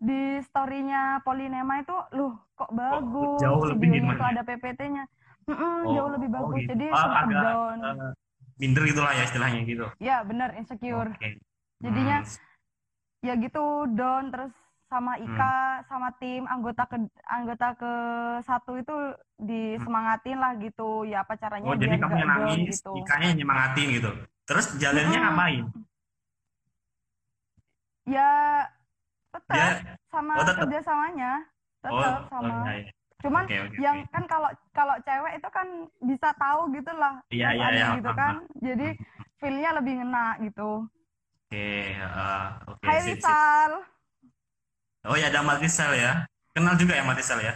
di 0.02 0.22
story-nya 0.42 1.22
Polinema 1.22 1.86
itu, 1.86 1.94
loh 2.18 2.42
kok 2.58 2.74
bagus 2.74 3.38
jauh 3.40 3.64
lebih 3.70 3.94
videonya 3.94 4.18
ya? 4.18 4.30
ada 4.34 4.42
PPT-nya. 4.42 5.04
Oh, 5.48 5.86
jauh 5.86 6.10
lebih 6.10 6.30
oh 6.34 6.34
bagus. 6.42 6.66
gitu. 6.66 6.70
Jadi 6.74 6.86
sempet 6.90 7.26
agak, 7.30 7.44
down. 7.46 7.78
eh, 7.82 8.12
Minder 8.58 8.84
gitulah 8.90 9.14
ya 9.14 9.24
istilahnya 9.30 9.60
gitu. 9.66 9.86
Ya 10.02 10.18
benar 10.26 10.58
insecure. 10.58 11.14
Oke. 11.14 11.38
Jadinya 11.82 12.18
Hmm. 12.26 13.26
ya 13.26 13.34
gitu 13.38 13.66
down 13.94 14.34
terus 14.34 14.54
sama 14.92 15.16
Hmm. 15.16 15.24
Ika 15.24 15.54
sama 15.88 16.12
tim 16.20 16.44
anggota 16.52 16.84
ke 16.84 17.00
anggota 17.24 17.68
ke 17.80 17.94
satu 18.44 18.76
itu 18.76 18.92
disemangatin 19.40 20.36
lah 20.36 20.52
gitu. 20.60 21.08
Ya 21.08 21.24
apa 21.24 21.40
caranya 21.40 21.64
Oh, 21.64 21.80
jadi 21.80 21.96
kamu 21.96 22.16
yang 22.20 22.28
nangis, 22.28 22.76
gitu. 22.84 22.92
Ikanya 23.00 23.30
nyemangatin 23.40 23.88
gitu. 23.96 24.12
Terus 24.44 24.68
jalannya 24.76 25.16
Mm-mm. 25.16 25.26
ngapain? 25.32 25.64
Ya 28.04 28.30
tetap 29.32 29.56
Dia 29.56 29.96
sama 30.12 30.34
Oh, 30.36 30.44
tetep. 30.44 30.60
kerjasamanya 30.68 31.32
oh, 31.40 31.88
tetap 31.88 32.12
oh, 32.12 32.28
sama. 32.28 32.56
iya, 32.68 32.74
iya. 32.84 32.92
Cuman 33.22 33.44
Oke, 33.46 33.56
oke, 33.64 33.78
yang 33.80 33.98
oke. 34.02 34.12
kan 34.12 34.24
kalau 34.28 34.50
kalau 34.74 34.96
cewek 35.06 35.34
itu 35.40 35.50
kan 35.54 35.68
bisa 36.04 36.30
tahu 36.36 36.68
gitu 36.76 36.92
lah 36.98 37.22
Iya, 37.32 37.48
iya, 37.56 37.68
iya, 37.72 37.88
gitu 37.96 38.12
kan. 38.12 38.44
paham. 38.44 38.60
Jadi 38.60 38.88
feel-nya 39.40 39.72
lebih 39.78 39.94
ngena 40.04 40.28
gitu. 40.44 40.90
Oke, 41.48 41.70
eh, 41.96 42.48
oke, 42.68 42.84
Hai 42.84 42.98
sip, 43.06 43.22
sip. 43.22 43.30
Oh 45.10 45.18
ya 45.18 45.34
ada 45.34 45.42
Matisel 45.42 45.98
ya. 45.98 46.30
Kenal 46.54 46.78
juga 46.78 46.94
ya 46.94 47.04
Matisel 47.04 47.42
ya. 47.42 47.54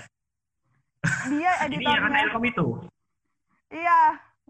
Dia 1.29 1.53
Ini 1.69 1.85
yang 1.85 2.01
anak 2.09 2.17
editornya. 2.17 2.21
Elkom 2.25 2.43
itu. 2.49 2.67
Iya. 3.69 3.99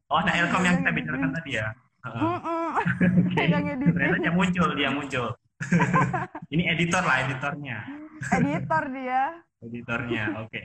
Oh, 0.07 0.17
anak 0.23 0.33
Elkom 0.39 0.63
yang 0.63 0.75
kita 0.79 0.91
bicarakan 0.95 1.31
tadi 1.35 1.51
ya. 1.59 1.67
Heeh. 2.05 2.71
Ternyata 3.35 4.17
dia 4.21 4.31
muncul, 4.31 4.69
dia 4.77 4.89
muncul. 4.93 5.27
Ini 6.53 6.63
editor 6.77 7.03
lah, 7.03 7.17
editornya. 7.27 7.77
Editor 8.31 8.83
dia. 8.93 9.21
Editornya, 9.65 10.23
oke. 10.45 10.63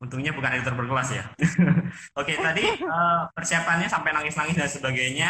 Untungnya 0.00 0.32
bukan 0.32 0.50
editor 0.56 0.74
berkelas 0.74 1.12
ya. 1.12 1.24
oke, 2.18 2.32
tadi 2.32 2.64
eh, 2.80 3.20
persiapannya 3.36 3.86
sampai 3.86 4.16
nangis-nangis 4.16 4.56
dan 4.56 4.70
sebagainya. 4.70 5.28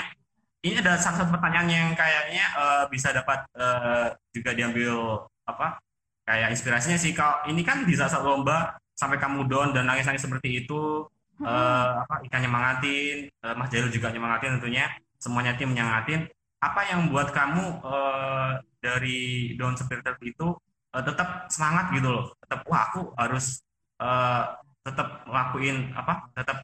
Ini 0.60 0.84
ada 0.84 0.94
satu, 1.00 1.24
satu 1.24 1.32
pertanyaan 1.34 1.68
yang 1.68 1.88
kayaknya 1.98 2.44
eh, 2.54 2.84
bisa 2.86 3.10
dapat 3.10 3.44
eh, 3.58 4.14
juga 4.30 4.54
diambil 4.54 5.26
apa? 5.42 5.82
Kayak 6.30 6.54
inspirasinya 6.54 6.94
sih. 6.94 7.10
Kalau 7.10 7.42
ini 7.50 7.66
kan 7.66 7.82
di 7.82 7.98
saat 7.98 8.14
lomba 8.22 8.78
sampai 8.94 9.18
kamu 9.18 9.50
down 9.50 9.74
dan 9.74 9.90
nangis-nangis 9.90 10.22
seperti 10.22 10.62
itu, 10.62 11.10
eh, 11.42 11.90
apa 12.06 12.22
ikan 12.30 12.40
nyemangatin, 12.46 13.26
eh, 13.26 13.54
Mas 13.58 13.66
Jailul 13.74 13.90
juga 13.90 14.14
nyemangatin 14.14 14.62
tentunya, 14.62 14.86
semuanya 15.18 15.58
tim 15.58 15.74
nyemangatin. 15.74 16.30
Apa 16.62 16.86
yang 16.86 17.10
membuat 17.10 17.34
kamu 17.34 17.82
eh, 17.82 18.50
dari 18.78 19.20
down 19.58 19.74
seperti 19.74 20.30
itu 20.30 20.54
eh, 20.94 21.02
tetap 21.02 21.50
semangat 21.50 21.90
gitu 21.98 22.08
loh, 22.14 22.26
tetap 22.46 22.62
wah 22.70 22.86
aku 22.94 23.10
harus 23.18 23.66
eh, 23.98 24.44
tetap 24.86 25.26
ngelakuin 25.26 25.90
apa, 25.98 26.30
tetap 26.38 26.62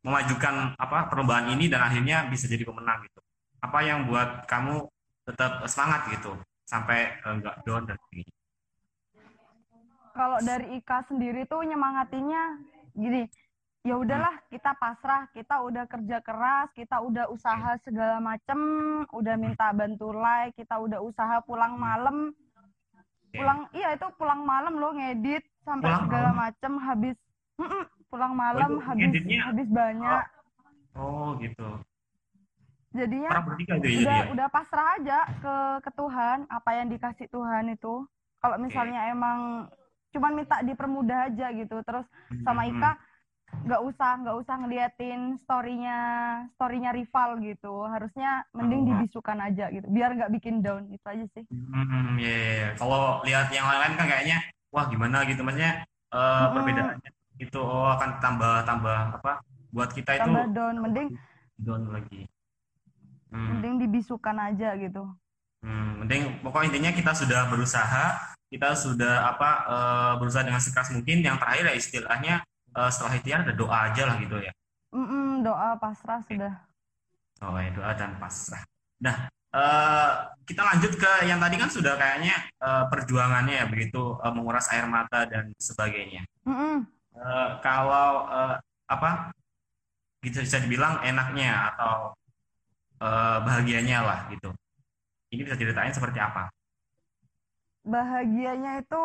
memajukan 0.00 0.72
apa 0.80 0.98
perlombaan 1.12 1.52
ini 1.52 1.68
dan 1.68 1.84
akhirnya 1.84 2.24
bisa 2.32 2.48
jadi 2.48 2.64
pemenang 2.64 3.04
gitu. 3.04 3.20
Apa 3.60 3.78
yang 3.84 4.08
buat 4.08 4.48
kamu 4.48 4.88
tetap 5.28 5.66
semangat 5.68 6.08
gitu 6.16 6.32
sampai 6.64 7.12
eh, 7.20 7.34
nggak 7.44 7.56
down 7.68 7.84
dan 7.84 8.00
begini. 8.08 8.35
Kalau 10.16 10.40
dari 10.40 10.80
Ika 10.80 11.04
sendiri 11.12 11.44
tuh 11.44 11.60
nyemangatinya 11.60 12.56
gini, 12.96 13.28
ya 13.84 14.00
udahlah 14.00 14.32
kita 14.48 14.72
pasrah, 14.80 15.28
kita 15.36 15.60
udah 15.60 15.84
kerja 15.84 16.24
keras, 16.24 16.72
kita 16.72 17.04
udah 17.04 17.28
usaha 17.28 17.76
segala 17.84 18.16
macem, 18.16 18.56
udah 19.12 19.34
minta 19.36 19.68
bantu 19.76 20.16
like, 20.16 20.56
kita 20.56 20.80
udah 20.80 21.04
usaha 21.04 21.36
pulang 21.44 21.76
malam, 21.76 22.32
pulang 23.28 23.68
iya 23.76 23.92
itu 23.92 24.08
pulang 24.16 24.40
malam 24.40 24.80
loh 24.80 24.96
ngedit 24.96 25.44
sampai 25.68 25.92
Pulang 25.92 26.02
segala 26.08 26.30
malam? 26.32 26.40
macem 26.48 26.72
habis 26.80 27.16
Mm-mm, 27.60 27.84
pulang 28.08 28.32
malam 28.32 28.70
itu 28.72 28.84
habis 28.88 29.04
ngeditnya? 29.12 29.40
habis 29.52 29.68
banyak, 29.68 30.24
Oh 30.96 31.36
gitu. 31.44 31.68
jadinya 32.96 33.28
ya 33.68 33.76
udah 33.76 34.18
ya? 34.24 34.32
udah 34.32 34.48
pasrah 34.48 34.96
aja 34.96 35.18
ke 35.44 35.54
ke 35.84 35.90
Tuhan 35.92 36.48
apa 36.48 36.70
yang 36.72 36.88
dikasih 36.88 37.28
Tuhan 37.28 37.76
itu 37.76 38.08
kalau 38.40 38.56
misalnya 38.56 39.12
emang 39.12 39.68
cuman 40.16 40.32
minta 40.32 40.56
dipermudah 40.64 41.28
aja 41.28 41.52
gitu. 41.52 41.76
Terus 41.84 42.08
sama 42.42 42.64
Hmm, 42.64 42.72
Ika 42.72 42.92
nggak 43.46 43.82
usah 43.86 44.10
nggak 44.26 44.36
usah 44.42 44.54
ngeliatin 44.58 45.20
storynya 45.38 45.98
storynya 46.56 46.90
rival 46.90 47.38
gitu. 47.44 47.84
Harusnya 47.86 48.42
mending 48.50 48.82
Oh. 48.82 48.88
dibisukan 48.90 49.38
aja 49.38 49.70
gitu 49.70 49.86
biar 49.86 50.16
nggak 50.16 50.32
bikin 50.40 50.64
down. 50.64 50.88
Itu 50.90 51.06
aja 51.06 51.24
sih. 51.36 51.44
Hmm, 51.46 52.16
ya, 52.18 52.32
ya, 52.32 52.52
ya. 52.56 52.68
Kalau 52.80 53.20
lihat 53.22 53.46
yang 53.52 53.68
lain-lain 53.68 53.94
kan 53.94 54.06
kayaknya 54.08 54.38
wah 54.72 54.88
gimana 54.88 55.22
gitu. 55.28 55.44
Maksudnya 55.44 55.84
eh, 56.10 56.18
Mm-mm. 56.18 56.54
perbedaannya 56.56 57.10
itu 57.36 57.60
oh 57.60 57.92
akan 57.92 58.10
tambah 58.24 58.64
tambah 58.64 58.98
apa 59.20 59.44
buat 59.70 59.92
kita 59.92 60.16
itu 60.16 60.22
tambah 60.24 60.46
down. 60.56 60.74
Mending 60.80 61.08
down 61.60 61.82
lagi. 61.92 62.24
Hmm, 63.28 63.58
mending 63.58 63.74
dibisukan 63.84 64.36
aja 64.38 64.72
gitu. 64.80 65.02
Hmm, 65.60 66.02
mending 66.02 66.40
pokoknya 66.46 66.66
intinya 66.72 66.92
kita 66.94 67.12
sudah 67.12 67.50
berusaha, 67.50 68.04
kita 68.46 68.78
sudah 68.78 69.34
apa 69.34 69.50
eh, 69.66 70.12
berusaha 70.22 70.46
dengan 70.46 70.62
sekeras 70.62 70.94
mungkin. 70.94 71.22
Yang 71.22 71.36
terakhir 71.42 71.64
ya 71.66 71.74
istilahnya 71.74 72.34
eh, 72.76 72.90
setelah 72.90 73.12
ikhtiar 73.18 73.38
ada 73.46 73.54
doa 73.54 73.76
aja 73.90 74.02
lah 74.06 74.16
gitu 74.22 74.36
ya. 74.38 74.52
Mm-mm, 74.94 75.44
doa 75.44 75.76
pasrah 75.76 76.22
sudah 76.24 76.54
Oh 77.44 77.52
ya 77.60 77.68
doa 77.74 77.92
dan 77.92 78.16
pasrah. 78.16 78.64
Nah, 79.04 79.28
eh, 79.52 80.10
kita 80.48 80.62
lanjut 80.64 80.96
ke 80.96 81.12
yang 81.28 81.36
tadi 81.36 81.56
kan 81.60 81.68
sudah 81.68 81.94
kayaknya 82.00 82.36
eh, 82.64 82.84
perjuangannya 82.88 83.54
ya 83.60 83.66
begitu 83.68 84.16
eh, 84.24 84.32
menguras 84.32 84.72
air 84.72 84.88
mata 84.88 85.28
dan 85.28 85.52
sebagainya. 85.60 86.24
Mm-mm. 86.48 86.88
Eh, 87.16 87.50
kalau 87.60 88.24
eh, 88.32 88.56
apa 88.88 89.34
bisa 90.24 90.40
bisa 90.40 90.58
dibilang 90.64 91.04
enaknya 91.04 91.74
atau 91.74 92.16
eh, 93.04 93.38
bahagianya 93.44 93.98
lah 94.00 94.18
gitu. 94.32 94.48
Ini 95.34 95.42
bisa 95.44 95.58
ceritain 95.58 95.92
seperti 95.92 96.22
apa? 96.22 96.48
Bahagianya 97.86 98.82
itu 98.82 99.02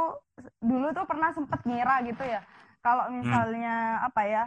dulu 0.59 0.89
tuh 0.91 1.05
pernah 1.05 1.29
sempet 1.31 1.61
ngira 1.63 2.01
gitu 2.03 2.23
ya 2.25 2.41
kalau 2.81 3.07
Hmm. 3.07 3.21
misalnya 3.21 3.75
apa 4.01 4.21
ya 4.25 4.43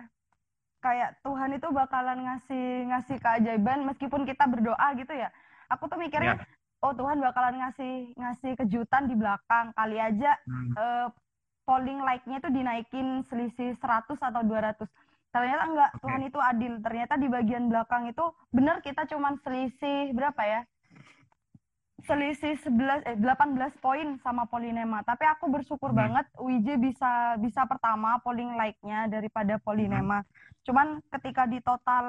kayak 0.83 1.23
Tuhan 1.23 1.55
itu 1.55 1.69
bakalan 1.71 2.19
ngasih 2.27 2.91
ngasih 2.91 3.17
keajaiban 3.23 3.87
meskipun 3.87 4.27
kita 4.27 4.45
berdoa 4.45 4.89
gitu 4.99 5.15
ya 5.15 5.31
aku 5.71 5.87
tuh 5.87 5.97
mikirnya 5.97 6.35
Ya. 6.35 6.45
oh 6.83 6.93
Tuhan 6.93 7.23
bakalan 7.23 7.63
ngasih 7.63 8.13
ngasih 8.19 8.53
kejutan 8.59 9.07
di 9.07 9.15
belakang 9.15 9.71
kali 9.73 9.97
aja 9.97 10.35
Hmm. 10.45 10.75
eh, 10.77 11.09
polling 11.65 12.03
like-nya 12.05 12.43
itu 12.43 12.51
dinaikin 12.53 13.25
selisih 13.25 13.73
100 13.79 14.21
atau 14.21 14.43
200 14.45 14.85
ternyata 15.33 15.63
enggak 15.65 15.91
Oke. 15.95 16.01
Tuhan 16.05 16.23
itu 16.27 16.39
adil 16.39 16.73
ternyata 16.83 17.15
di 17.17 17.27
bagian 17.27 17.71
belakang 17.71 18.07
itu 18.07 18.25
benar 18.51 18.83
kita 18.83 19.07
cuman 19.09 19.39
selisih 19.41 20.13
berapa 20.13 20.43
ya 20.43 20.61
selisih 22.03 22.59
11 22.59 23.07
eh 23.07 23.15
18 23.15 23.79
poin 23.79 24.19
sama 24.19 24.51
Polinema. 24.51 25.07
Tapi 25.07 25.25
aku 25.31 25.47
bersyukur 25.47 25.95
Hmm. 25.95 26.01
banget 26.03 26.27
WJ 26.35 26.75
bisa 26.83 27.39
bisa 27.39 27.63
pertama 27.71 28.19
polling 28.27 28.59
like-nya 28.59 29.07
daripada 29.07 29.63
Polinema. 29.63 30.27
Cuman 30.67 30.99
ketika 31.15 31.47
di 31.47 31.63
total 31.63 32.05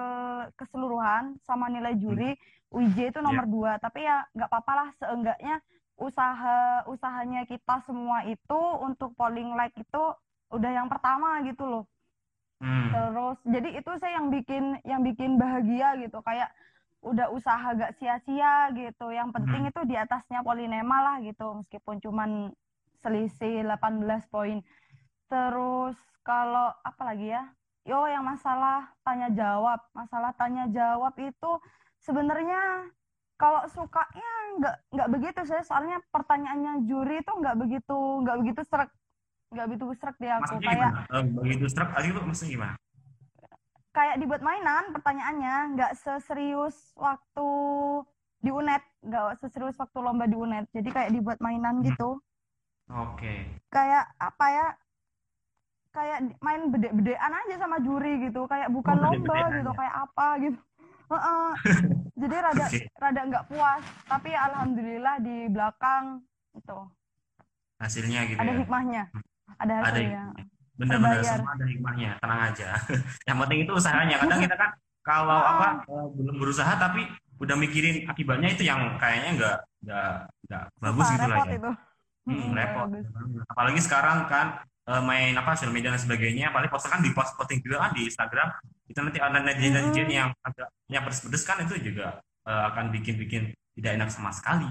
keseluruhan 0.57 1.37
sama 1.45 1.69
nilai 1.69 1.93
juri 2.01 2.33
WJ 2.73 3.13
itu 3.13 3.19
nomor 3.21 3.45
dua. 3.45 3.77
Tapi 3.77 4.01
ya 4.01 4.25
nggak 4.33 4.49
apa-apa 4.49 4.73
lah 4.73 4.89
seenggaknya 4.97 5.55
usaha 5.95 6.83
usahanya 6.91 7.47
kita 7.47 7.79
semua 7.87 8.25
itu 8.27 8.59
untuk 8.83 9.15
polling 9.15 9.53
like 9.55 9.75
itu 9.77 10.03
udah 10.51 10.71
yang 10.73 10.89
pertama 10.89 11.45
gitu 11.45 11.63
loh. 11.63 11.85
Hmm. 12.59 12.89
Terus 12.89 13.37
jadi 13.47 13.69
itu 13.79 13.91
saya 14.01 14.17
yang 14.17 14.27
bikin 14.33 14.63
yang 14.81 15.01
bikin 15.05 15.37
bahagia 15.37 15.93
gitu 16.01 16.19
kayak 16.25 16.49
udah 17.05 17.29
usaha 17.29 17.77
gak 17.77 17.93
sia-sia 18.01 18.73
gitu. 18.73 19.13
Yang 19.13 19.29
penting 19.37 19.61
Hmm. 19.63 19.71
itu 19.71 19.81
di 19.85 19.95
atasnya 19.95 20.41
Polinema 20.41 20.97
lah 21.05 21.15
gitu 21.21 21.53
meskipun 21.53 22.01
cuman 22.01 22.49
selisih 23.05 23.61
18 23.61 24.25
poin. 24.27 24.65
Terus 25.29 25.95
kalau 26.25 26.73
apa 26.81 27.01
lagi 27.05 27.29
ya? 27.29 27.45
Yo 27.85 28.01
yang 28.09 28.25
masalah 28.25 28.89
tanya 29.05 29.29
jawab, 29.29 29.77
masalah 29.93 30.33
tanya 30.33 30.65
jawab 30.73 31.13
itu 31.21 31.51
sebenarnya 32.01 32.89
kalau 33.37 33.61
sukanya 33.69 34.31
nggak 34.57 34.75
nggak 34.89 35.09
begitu 35.13 35.39
sih 35.45 35.61
soalnya 35.61 36.01
pertanyaannya 36.09 36.89
juri 36.89 37.21
itu 37.21 37.29
nggak 37.29 37.55
begitu 37.59 37.97
nggak 38.25 38.37
begitu 38.41 38.61
serak 38.65 38.89
nggak 39.53 39.67
begitu 39.69 39.85
serak 40.01 40.17
di 40.17 40.27
aku 40.31 40.41
Maksudnya 40.41 40.65
kayak 40.65 40.81
gimana? 40.81 41.01
Eh, 41.13 41.23
begitu 41.29 41.65
struck 41.69 41.89
tadi 41.93 42.07
itu 42.09 42.21
maksudnya 42.25 42.51
gimana? 42.57 42.73
Kayak 43.95 44.19
dibuat 44.19 44.43
mainan 44.43 44.91
pertanyaannya 44.91 45.55
nggak 45.73 45.91
seserius 45.95 46.75
waktu 46.95 47.47
di 48.43 48.51
UNED 48.51 48.83
nggak 49.01 49.39
seserius 49.39 49.79
waktu 49.79 49.97
lomba 49.97 50.27
di 50.27 50.35
UNED 50.35 50.67
jadi 50.69 50.89
kayak 50.91 51.13
dibuat 51.15 51.39
mainan 51.39 51.79
Hmm. 51.79 51.87
gitu 51.87 52.09
Oke. 52.85 53.47
kayak 53.71 54.11
apa 54.19 54.45
ya 54.51 54.67
kayak 55.89 56.17
main 56.37 56.67
bede-bedean 56.67 57.31
aja 57.33 57.55
sama 57.55 57.79
juri 57.79 58.19
gitu 58.21 58.43
kayak 58.45 58.67
bukan 58.67 58.99
Oh, 58.99 59.03
lomba 59.07 59.39
gitu 59.49 59.71
ya? 59.71 59.77
kayak 59.79 59.95
apa 59.95 60.27
gitu 60.43 60.59
jadi 62.19 62.35
rada 62.43 62.65
Oke. 62.67 62.79
rada 62.93 63.21
nggak 63.23 63.45
puas 63.47 63.83
tapi 64.05 64.35
alhamdulillah 64.35 65.15
di 65.19 65.47
belakang 65.47 66.19
itu 66.51 66.79
Hasilnya 67.75 68.27
gitu 68.27 68.39
ada 68.39 68.51
ya. 68.51 68.59
hikmahnya 68.59 69.03
ada 69.55 69.73
Ada 69.73 69.73
hasilnya 69.87 70.23
Benar-benar 70.75 71.21
semua 71.21 71.51
ada 71.53 71.65
hikmahnya, 71.65 72.09
tenang 72.19 72.41
aja. 72.45 72.69
Yang 73.27 73.37
penting 73.41 73.59
itu 73.63 73.71
usahanya. 73.73 74.15
Kadang 74.17 74.39
kita 74.39 74.55
kan 74.55 74.69
kalau 75.01 75.37
Ah. 75.37 75.51
apa 75.53 75.67
eh, 75.85 76.07
belum 76.13 76.35
berusaha 76.35 76.73
tapi 76.75 77.05
udah 77.35 77.55
mikirin 77.55 78.05
akibatnya 78.05 78.49
itu 78.49 78.63
yang 78.63 78.95
kayaknya 78.95 79.29
nggak 79.35 79.57
nggak 79.83 80.09
nggak 80.47 80.63
bagus 80.79 81.05
gitu 81.09 81.27
lah 81.27 81.37
ya. 81.41 81.53
itu 81.53 81.71
Hmm, 82.25 82.45
nggak 82.51 82.65
repot. 82.65 82.87
bagus. 82.89 83.05
Apalagi 83.45 83.79
sekarang 83.79 84.17
kan 84.25 84.47
eh, 84.85 85.01
main 85.01 85.33
apa 85.33 85.53
sosial 85.53 85.69
media 85.71 85.89
dan 85.89 86.01
sebagainya, 86.01 86.49
paling 86.49 86.69
poster 86.69 86.89
kan 86.89 86.99
di 86.99 87.11
post 87.11 87.33
posting 87.35 87.59
juga 87.59 87.85
kan 87.85 87.91
di 87.93 88.05
Instagram. 88.05 88.49
Itu 88.85 88.99
nanti 88.99 89.17
ada 89.17 89.37
netizen 89.37 89.73
netizen 89.85 90.09
yang 90.09 90.29
agak 90.41 90.67
yang 90.87 91.01
pedes-pedes 91.01 91.43
kan 91.43 91.57
itu 91.61 91.75
juga 91.83 92.17
eh, 92.43 92.63
akan 92.69 92.89
bikin-bikin 92.91 93.49
tidak 93.73 93.91
enak 93.93 94.09
sama 94.09 94.29
sekali. 94.29 94.65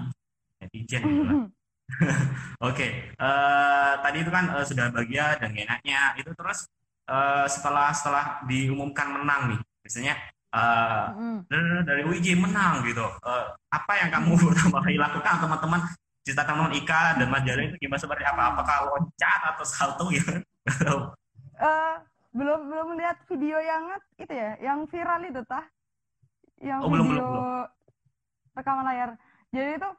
Netizen 0.58 1.00
gitu 1.00 1.22
lah. 1.22 1.34
Oke, 2.68 2.86
eh, 3.14 3.92
tadi 4.02 4.16
itu 4.22 4.30
kan 4.32 4.44
eh, 4.56 4.64
sudah 4.66 4.86
bagian 4.90 5.34
dan 5.42 5.50
enaknya 5.54 6.00
itu 6.20 6.30
terus 6.34 6.66
eh, 7.08 7.46
setelah 7.50 7.90
setelah 7.94 8.24
diumumkan 8.48 9.08
menang 9.20 9.40
nih, 9.54 9.60
biasanya 9.84 10.14
eh, 10.54 11.04
Mm-mm. 11.08 11.46
dari, 11.50 11.68
dari 11.86 12.02
UIJ 12.08 12.26
menang 12.40 12.82
gitu. 12.88 13.04
Eh, 13.04 13.44
apa 13.70 13.92
yang 14.00 14.10
kamu 14.14 14.32
pertama 14.38 14.78
kali 14.84 14.96
lakukan 14.98 15.34
teman-teman 15.42 15.80
cerita 16.24 16.42
teman 16.48 16.72
Ika 16.72 17.20
dan 17.20 17.28
Mas 17.28 17.44
Jalen 17.44 17.68
itu 17.74 17.76
gimana 17.84 18.00
seperti 18.00 18.24
apa? 18.24 18.42
Apakah 18.56 18.76
loncat 18.88 19.40
atau 19.54 19.64
salto 19.68 20.04
gitu? 20.12 20.32
Eh, 21.54 21.94
belum 22.34 22.60
belum 22.70 22.88
lihat 22.98 23.16
video 23.30 23.58
yang 23.62 23.84
itu 24.18 24.34
ya 24.34 24.58
yang 24.58 24.78
viral 24.90 25.22
itu 25.22 25.40
tah 25.46 25.64
yang 26.58 26.82
Oh, 26.82 26.90
belum, 26.90 27.06
video 27.06 27.22
belum, 27.22 27.34
rekaman 28.58 28.84
layar 28.86 29.10
jadi 29.54 29.78
itu 29.78 29.90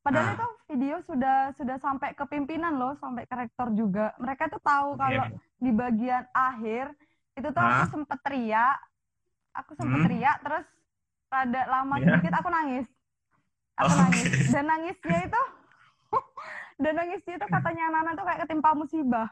padahal 0.00 0.26
Ah. 0.26 0.34
itu 0.34 0.46
video 0.68 0.96
sudah 1.02 1.36
sudah 1.52 1.76
sampai 1.76 2.12
ke 2.12 2.24
pimpinan 2.24 2.74
loh 2.74 2.96
sampai 2.96 3.24
ke 3.24 3.34
rektor 3.36 3.68
juga 3.70 4.16
mereka 4.16 4.48
tuh 4.48 4.60
tahu 4.60 4.96
kalau 4.96 5.28
di 5.56 5.70
bagian 5.70 6.24
akhir 6.30 6.92
itu 7.34 7.48
tuh 7.48 7.60
aku 7.60 7.82
Ah. 7.82 7.90
sempet 7.90 8.18
teriak 8.22 8.78
aku 9.52 9.70
sempet 9.74 9.98
Hmm. 9.98 10.06
teriak 10.06 10.36
terus 10.40 10.66
rada 11.28 11.62
lama 11.64 11.94
Iya. 11.96 12.04
sedikit 12.06 12.32
aku 12.34 12.48
nangis 12.48 12.86
aku 13.76 13.92
Oke. 13.92 14.00
nangis 14.00 14.24
dan 14.48 14.64
nangisnya 14.66 15.18
itu 15.22 15.42
dan 16.82 16.92
nangisnya 16.96 17.34
itu 17.36 17.46
katanya 17.46 17.82
anak-anak 17.88 18.12
tuh 18.14 18.24
kayak 18.24 18.40
ketimpa 18.44 18.70
musibah 18.72 19.28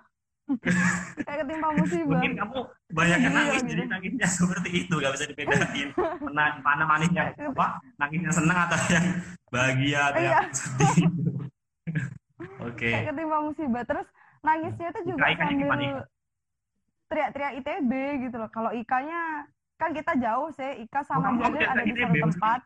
kayak 1.29 1.39
ketimpa 1.45 1.69
musibah 1.77 2.19
Mungkin 2.19 2.33
kamu 2.35 2.59
banyak 2.89 3.19
yang 3.21 3.33
Iya, 3.33 3.39
nangis, 3.39 3.61
gitu. 3.61 3.71
jadi 3.71 3.83
nangisnya 3.85 4.29
seperti 4.41 4.71
itu, 4.85 4.95
gak 4.97 5.13
bisa 5.13 5.25
dibedain. 5.29 5.89
Mana, 6.25 6.45
mana 6.65 6.83
manisnya 6.97 7.23
apa? 7.37 7.67
Nangisnya 8.01 8.33
senang 8.33 8.59
atau 8.65 8.79
yang 8.89 9.07
bahagia 9.49 10.01
atau 10.09 10.21
Iya. 10.21 10.31
yang 10.33 10.53
sedih. 10.53 10.97
Oke. 12.59 12.91
kayak 12.91 13.11
ketimpa 13.11 13.39
musibah 13.41 13.83
terus 13.83 14.07
nangisnya 14.41 14.89
itu 14.91 15.01
juga 15.11 15.27
Ika-ikanya 15.27 15.67
sambil 15.67 15.95
Ika? 15.95 16.03
teriak-teriak 17.09 17.53
ITB 17.59 17.93
gitu 18.29 18.37
loh 18.37 18.51
kalau 18.51 18.71
Ikanya 18.71 19.47
kan 19.75 19.91
kita 19.91 20.13
jauh 20.19 20.51
sih 20.53 20.85
Ika 20.85 21.01
sama 21.03 21.33
kamu 21.35 21.39
Jalil 21.55 21.67
ada 21.67 21.83
di 21.83 21.93
satu 21.95 22.17
tempat 22.19 22.61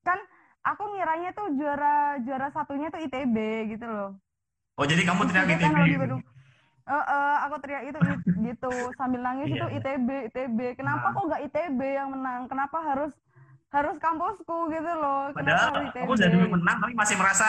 kan 0.00 0.18
aku 0.62 0.82
ngiranya 0.94 1.30
tuh 1.32 1.46
juara 1.56 1.96
juara 2.22 2.48
satunya 2.48 2.88
tuh 2.88 3.00
ITB 3.02 3.36
gitu 3.74 3.84
loh 3.84 4.10
Oh, 4.76 4.84
jadi 4.84 5.02
kamu 5.02 5.24
teriak 5.26 5.46
gitu. 5.48 5.60
kan 5.64 6.22
Eh, 6.86 6.94
eh, 6.94 7.36
aku 7.42 7.56
teriak 7.58 7.82
itu 7.82 7.98
it- 7.98 8.26
gitu. 8.46 8.72
Sambil 8.94 9.18
nangis 9.18 9.50
Iya, 9.50 9.56
itu 9.58 9.66
iya. 9.66 9.76
ITB 9.82 10.08
ITB 10.30 10.58
kenapa 10.78 11.10
Nah. 11.10 11.12
kok 11.18 11.24
nggak 11.26 11.42
ITB 11.50 11.80
yang 11.82 12.08
menang? 12.14 12.46
Kenapa 12.46 12.78
harus 12.78 13.10
harus 13.74 13.96
kampusku 13.98 14.70
gitu 14.70 14.92
loh? 14.94 15.34
Kenapa 15.34 15.42
Padahal 15.66 15.72
harus 15.74 15.90
kamu 15.90 16.12
udah 16.14 16.28
dulu 16.30 16.46
menang, 16.54 16.76
tapi 16.78 16.92
masih 16.94 17.16
merasa 17.18 17.48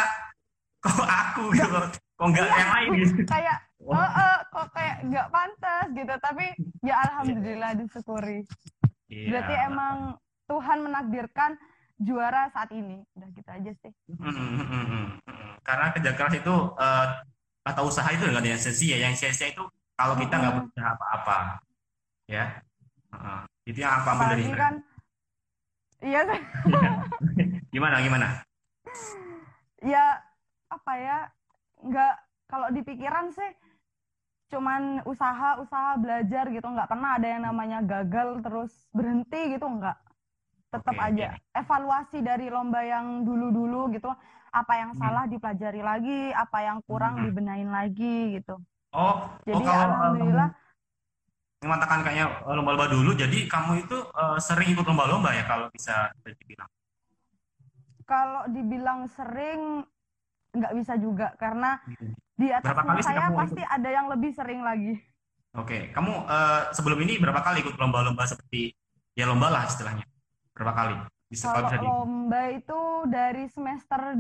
kok 0.80 1.06
aku 1.06 1.54
gitu, 1.54 1.78
kok 1.94 2.26
nggak 2.26 2.48
yang 2.50 2.72
lain 2.74 2.90
gitu. 2.98 3.22
kayak 3.30 3.58
eh, 3.78 4.40
kok 4.50 4.68
kayak 4.74 4.96
nggak 5.06 5.28
pantas 5.30 5.86
gitu. 5.94 6.14
Tapi 6.18 6.46
ya 6.82 6.96
alhamdulillah 7.06 7.72
disyukuri. 7.78 8.40
Iya. 9.08 9.28
berarti 9.30 9.54
emang 9.64 9.96
Tuhan 10.48 10.78
menakdirkan 10.82 11.52
juara 11.96 12.50
saat 12.50 12.74
ini. 12.74 13.06
Udah 13.14 13.30
gitu 13.32 13.50
aja 13.50 13.72
sih. 13.86 13.92
Mm, 14.10 14.34
mm, 14.34 14.34
mm, 14.34 14.66
mm, 14.66 14.86
mm. 14.90 15.08
Karena 15.68 15.92
kerja 15.92 16.12
keras 16.16 16.34
itu 16.40 16.56
eh, 16.80 17.06
kata 17.68 17.82
usaha 17.84 18.08
itu 18.16 18.24
nggak 18.24 18.42
ada 18.44 18.52
yang 18.56 18.62
sia-sia. 18.64 18.98
Yang 19.04 19.14
sia-sia 19.20 19.48
itu 19.52 19.64
kalau 20.00 20.16
kita 20.16 20.36
nggak 20.40 20.54
Mm-mm. 20.56 20.68
berusaha 20.72 20.90
apa-apa, 20.96 21.38
ya. 22.32 22.46
Heeh. 23.12 23.40
Itu 23.68 23.78
yang 23.84 23.94
aku 24.00 24.08
ambil 24.16 24.28
dari 24.32 24.44
kan 24.56 24.74
iya. 26.00 26.22
Gimana 27.74 28.00
gimana? 28.00 28.28
ya 29.84 30.20
apa 30.68 30.94
ya 30.98 31.20
nggak 31.84 32.14
kalau 32.50 32.68
di 32.74 32.82
pikiran 32.82 33.30
sih 33.30 33.52
cuman 34.48 35.04
usaha 35.04 35.60
usaha 35.60 36.00
belajar 36.00 36.48
gitu 36.50 36.64
nggak 36.64 36.88
pernah 36.88 37.20
ada 37.20 37.28
yang 37.28 37.44
namanya 37.44 37.84
gagal 37.84 38.40
terus 38.40 38.72
berhenti 38.96 39.60
gitu 39.60 39.68
nggak 39.68 39.98
tetap 40.72 40.96
Oke, 40.96 41.04
aja 41.04 41.36
evaluasi 41.56 42.24
dari 42.24 42.48
lomba 42.48 42.84
yang 42.84 43.28
dulu-dulu 43.28 43.92
gitu 43.96 44.12
apa 44.62 44.74
yang 44.82 44.92
Hmm. 44.92 45.02
salah 45.02 45.24
dipelajari 45.30 45.82
lagi 45.86 46.20
apa 46.34 46.58
yang 46.68 46.78
kurang 46.90 47.14
Hmm. 47.16 47.26
dibenahin 47.26 47.70
lagi 47.70 48.42
gitu 48.42 48.56
Oh, 48.92 49.16
jadi 49.46 49.62
oh 49.62 49.62
kalau 49.70 49.86
eh, 49.86 49.90
alhamdulillah 49.94 50.50
kamu 51.62 51.68
mengatakan 51.68 52.00
kayaknya 52.06 52.26
eh, 52.48 52.54
lomba-lomba 52.58 52.88
dulu, 52.90 53.12
jadi 53.14 53.40
kamu 53.54 53.72
itu 53.86 53.98
eh, 54.22 54.38
sering 54.42 54.68
ikut 54.74 54.86
lomba-lomba 54.90 55.30
ya 55.38 55.44
kalau 55.46 55.68
bisa 55.74 56.10
dibilang. 56.26 56.70
kalau 58.08 58.48
dibilang 58.50 59.06
sering 59.12 59.84
nggak 60.56 60.74
bisa 60.80 60.94
juga 60.98 61.36
karena 61.38 61.78
Gitu. 61.86 62.06
di 62.40 62.48
Berapa 62.64 62.82
atasnya 62.82 62.90
kali 62.90 63.02
saya 63.04 63.18
kamu 63.20 63.34
ikut? 63.36 63.40
pasti 63.46 63.62
ada 63.66 63.90
yang 63.92 64.08
lebih 64.10 64.32
sering 64.34 64.62
lagi 64.64 64.94
Oke, 65.58 65.90
kamu 65.90 66.12
eh, 66.30 66.62
sebelum 66.78 67.00
ini 67.02 67.18
berapa 67.18 67.42
kali 67.42 67.66
ikut 67.66 67.76
lomba-lomba 67.82 68.24
seperti 68.30 68.70
ya 69.18 69.26
lomba 69.26 69.50
lah 69.50 69.64
istilahnya? 69.66 70.06
Berapa 70.54 70.74
kali? 70.74 70.96
Bisa 71.28 71.50
kalau 71.50 71.66
Kalau 71.66 71.68
bisa 71.68 71.78
di 71.82 71.90
lomba 71.90 72.06
itu 72.52 72.80
dari 73.06 73.48
semester 73.48 74.00
2. 74.14 74.20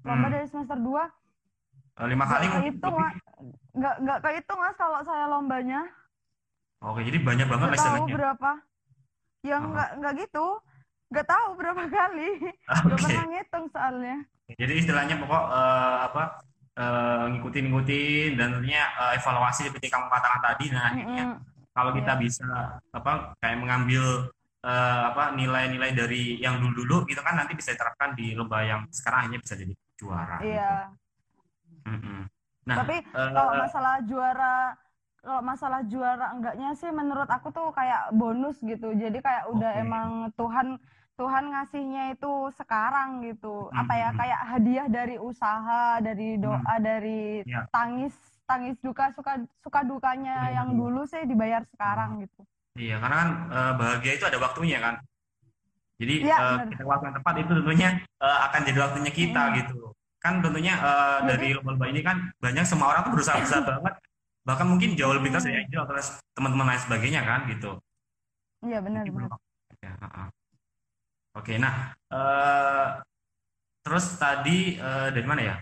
Lomba 0.00 0.26
Hmm. 0.26 0.32
dari 0.32 0.46
semester 0.46 0.74
2 0.76 1.04
eh, 1.92 2.08
lima 2.08 2.24
kali 2.24 2.46
kehitung, 2.48 2.96
lebih. 2.96 3.04
Mas. 3.04 3.16
nggak 3.70 3.94
nggak 4.00 4.18
kehitung 4.20 4.58
Mas 4.58 4.74
kalau 4.74 5.00
saya 5.00 5.24
lombanya. 5.26 5.80
Oke, 6.80 7.04
jadi 7.04 7.18
banyak 7.20 7.44
banget 7.44 7.66
Nggak 7.68 7.84
tahu 7.84 8.06
berapa. 8.08 8.52
Yang 9.42 9.62
Oh. 9.62 9.70
nggak 9.70 9.90
nggak 9.96 10.14
gitu. 10.18 10.46
Nggak 11.10 11.26
tahu 11.28 11.48
berapa 11.54 11.82
kali. 11.92 12.30
Nggak 12.64 12.84
Oke. 12.88 13.02
pernah 13.04 13.24
ngitung 13.28 13.66
soalnya. 13.68 14.16
Jadi 14.50 14.72
istilahnya 14.74 15.14
pokok 15.16 15.44
eh, 15.46 15.98
apa 16.02 16.22
eh, 16.72 17.24
ngikutin-ngikutin 17.30 18.30
dan 18.34 18.48
tentunya 18.56 18.82
eh, 18.88 19.12
evaluasi 19.14 19.68
seperti 19.68 19.86
kamu 19.86 20.06
katakan 20.08 20.40
tadi. 20.40 20.64
Nah, 20.70 20.84
akhirnya 20.88 21.24
Mm-mm. 21.28 21.38
kalau 21.70 21.92
kita 21.92 22.12
Iya. 22.16 22.20
bisa 22.20 22.48
apa 22.90 23.12
kayak 23.38 23.58
mengambil 23.58 24.02
eh, 24.60 25.00
apa 25.10 25.32
nilai-nilai 25.32 25.90
dari 25.96 26.36
yang 26.38 26.60
dulu-dulu 26.60 27.08
gitu 27.08 27.20
kan 27.24 27.40
nanti 27.40 27.56
bisa 27.56 27.72
diterapkan 27.72 28.12
di 28.12 28.36
lomba 28.36 28.60
yang 28.64 28.84
sekarang 28.92 29.26
akhirnya 29.26 29.40
bisa 29.40 29.54
jadi 29.56 29.74
juara. 29.96 30.36
gitu. 30.40 30.48
Iya. 30.52 30.74
Mm-mm. 31.88 32.20
Nah, 32.68 32.76
Tapi 32.84 32.96
eh, 33.00 33.30
kalau 33.32 33.52
masalah 33.56 33.94
juara 34.04 34.54
kalau 35.20 35.42
masalah 35.44 35.80
juara 35.84 36.32
enggaknya 36.32 36.72
sih 36.80 36.88
menurut 36.88 37.28
aku 37.28 37.52
tuh 37.52 37.68
kayak 37.76 38.08
bonus 38.16 38.56
gitu. 38.64 38.92
Jadi 38.96 39.20
kayak 39.20 39.52
udah 39.52 39.72
Oke. 39.76 39.80
emang 39.84 40.08
Tuhan 40.36 40.68
Tuhan 41.20 41.52
ngasihnya 41.52 42.16
itu 42.16 42.32
sekarang 42.56 43.20
gitu. 43.28 43.68
Apa 43.76 43.92
ya 43.92 44.08
kayak 44.16 44.40
hadiah 44.56 44.88
dari 44.88 45.20
usaha, 45.20 46.00
dari 46.00 46.40
doa, 46.40 46.74
dari 46.80 47.44
Ya. 47.44 47.68
tangis 47.68 48.16
tangis 48.48 48.80
duka 48.80 49.12
suka 49.12 49.36
suka 49.60 49.84
dukanya 49.84 50.48
Iya, 50.48 50.64
yang 50.64 50.68
betul. 50.72 50.80
dulu 50.80 51.00
sih 51.04 51.22
dibayar 51.28 51.62
sekarang 51.68 52.24
gitu. 52.24 52.40
Iya, 52.78 52.96
karena 53.02 53.16
kan 53.16 53.30
eh, 53.50 53.72
bahagia 53.74 54.12
itu 54.14 54.24
ada 54.26 54.38
waktunya 54.38 54.78
kan. 54.78 54.94
Jadi 56.00 56.14
Iya, 56.24 56.36
eh, 56.36 56.56
benar. 56.62 56.66
kita 56.72 56.82
waktu 56.86 57.04
yang 57.10 57.16
tepat 57.18 57.34
itu 57.42 57.52
tentunya 57.58 57.88
eh, 58.22 58.38
akan 58.46 58.60
jadi 58.64 58.78
waktunya 58.80 59.12
kita 59.12 59.42
Hmm. 59.42 59.54
gitu. 59.58 59.78
Kan 60.20 60.44
tentunya 60.44 60.74
Jadi- 60.76 61.26
dari 61.32 61.48
lomba-lomba 61.56 61.86
ini 61.88 62.00
kan 62.04 62.16
banyak 62.38 62.64
semua 62.68 62.92
orang 62.92 63.02
tuh 63.08 63.12
berusaha-berusaha 63.16 63.62
banget. 63.72 63.94
Bahkan 64.44 64.66
mungkin 64.68 64.90
jauh 64.96 65.12
lebih 65.16 65.32
keras 65.32 65.44
Hmm. 65.44 65.52
dari 65.52 65.64
Angel 65.64 65.80
atau 65.84 65.94
teman-teman 66.36 66.66
lain 66.70 66.80
sebagainya 66.80 67.20
kan 67.24 67.40
gitu. 67.48 67.70
Iya 68.60 68.78
benar 68.84 69.02
Jadi 69.08 69.12
benar. 69.16 69.28
ya, 69.80 69.92
heeh. 69.96 70.26
Oke, 71.36 71.52
nah 71.56 71.74
eh, 72.12 72.86
terus 73.80 74.04
tadi 74.16 74.76
eh, 74.76 75.08
dari 75.10 75.26
mana 75.26 75.42
ya? 75.42 75.54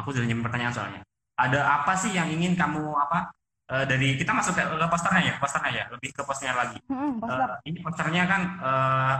Aku 0.00 0.10
sudah 0.10 0.24
nyimpen 0.24 0.48
pertanyaan 0.48 0.72
soalnya. 0.72 1.00
Ada 1.36 1.60
apa 1.60 1.92
sih 1.92 2.16
yang 2.16 2.30
ingin 2.30 2.56
kamu 2.56 2.94
apa 2.96 3.28
eh, 3.70 3.84
dari 3.88 4.08
kita 4.20 4.32
masuk 4.34 4.52
ke, 4.56 4.62
ke 4.64 4.86
posternya 4.88 5.22
ya, 5.24 5.34
posternya 5.40 5.70
ya, 5.72 5.84
lebih 5.92 6.10
ke 6.12 6.22
posternya 6.24 6.54
lagi. 6.56 6.78
Hmm, 6.88 7.20
poster. 7.20 7.48
Eh, 7.48 7.68
ini 7.72 7.78
posternya 7.80 8.22
kan 8.28 8.42
eh, 8.60 9.14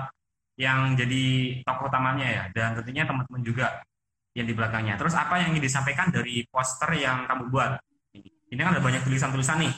yang 0.54 0.94
jadi 0.94 1.24
tokoh 1.66 1.90
utamanya 1.90 2.26
ya, 2.30 2.44
dan 2.54 2.78
tentunya 2.78 3.02
teman-teman 3.08 3.42
juga 3.42 3.82
yang 4.34 4.46
di 4.46 4.54
belakangnya. 4.54 4.94
Terus 4.98 5.14
apa 5.14 5.38
yang 5.42 5.54
ingin 5.54 5.64
disampaikan 5.66 6.10
dari 6.10 6.46
poster 6.46 6.90
yang 6.98 7.26
kamu 7.26 7.50
buat? 7.50 7.78
Ini 8.50 8.60
kan 8.62 8.78
ada 8.78 8.82
banyak 8.82 9.02
tulisan-tulisan 9.02 9.58
nih. 9.62 9.74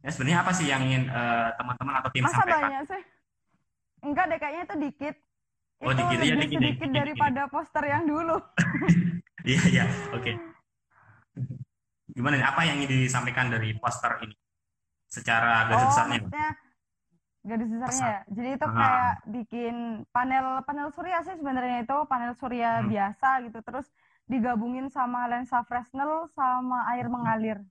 Ya, 0.00 0.08
sebenarnya 0.12 0.38
apa 0.44 0.52
sih 0.56 0.68
yang 0.68 0.80
ingin 0.84 1.08
teman-teman 1.56 2.00
atau 2.00 2.08
tim 2.12 2.24
Masa 2.24 2.40
sampaikan? 2.40 2.68
banyak 2.68 2.82
sih? 2.88 3.02
Enggak 4.00 4.24
deh, 4.32 4.38
kayaknya 4.40 4.62
itu 4.64 4.76
dikit. 4.80 5.14
Oh, 5.80 5.92
Itu 5.92 6.00
dikit, 6.04 6.16
lebih 6.20 6.28
dikit, 6.28 6.40
sedikit 6.40 6.60
dikit, 6.60 6.80
dikit. 6.84 6.96
daripada 7.00 7.42
poster 7.48 7.84
yang 7.88 8.04
dulu. 8.04 8.36
Iya, 9.40 9.62
iya, 9.72 9.84
oke. 10.12 10.32
Gimana 12.20 12.36
nih? 12.36 12.44
Apa 12.44 12.60
yang 12.68 12.84
ingin 12.84 13.08
disampaikan 13.08 13.48
dari 13.48 13.72
poster 13.80 14.12
ini? 14.20 14.36
Secara 15.08 15.64
garis 15.72 15.80
Oh, 15.80 15.88
besarnya. 15.88 16.20
garis 17.40 17.68
besarnya 17.72 17.88
Besar. 17.88 18.12
ya. 18.12 18.20
Jadi 18.28 18.48
itu 18.60 18.66
Ah. 18.68 18.74
kayak 18.76 19.12
bikin 19.32 19.74
panel 20.12 20.46
panel 20.68 20.92
surya 20.92 21.24
sih 21.24 21.40
sebenarnya 21.40 21.88
itu 21.88 21.96
panel 22.04 22.36
surya 22.36 22.84
Hmm. 22.84 22.92
biasa 22.92 23.28
gitu. 23.48 23.64
Terus 23.64 23.88
digabungin 24.28 24.92
sama 24.92 25.24
lensa 25.32 25.64
Fresnel 25.64 26.28
sama 26.36 26.84
air 26.92 27.08
mengalir. 27.08 27.64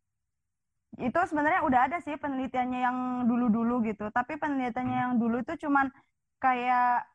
Itu 0.97 1.21
sebenarnya 1.29 1.61
udah 1.61 1.85
ada 1.85 1.97
sih 2.01 2.17
penelitiannya 2.17 2.79
yang 2.81 2.97
dulu-dulu 3.29 3.85
gitu. 3.85 4.09
Tapi 4.09 4.41
penelitiannya 4.41 4.97
yang 4.97 5.13
dulu 5.21 5.45
itu 5.45 5.53
cuman 5.61 5.93
kayak 6.41 7.05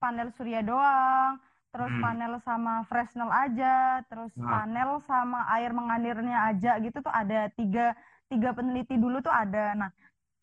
panel 0.00 0.32
surya 0.32 0.64
doang, 0.64 1.36
terus 1.68 1.92
Hmm. 1.92 2.02
panel 2.02 2.32
sama 2.40 2.82
Fresnel 2.84 3.28
aja, 3.28 4.00
terus 4.08 4.32
Nah. 4.34 4.64
panel 4.64 4.98
sama 5.04 5.44
air 5.52 5.70
mengalirnya 5.70 6.48
aja 6.48 6.80
gitu 6.80 7.00
tuh 7.00 7.12
ada 7.12 7.48
tiga 7.52 7.92
tiga 8.28 8.52
peneliti 8.52 8.96
dulu 8.96 9.20
tuh 9.20 9.32
ada. 9.32 9.72
Nah, 9.72 9.90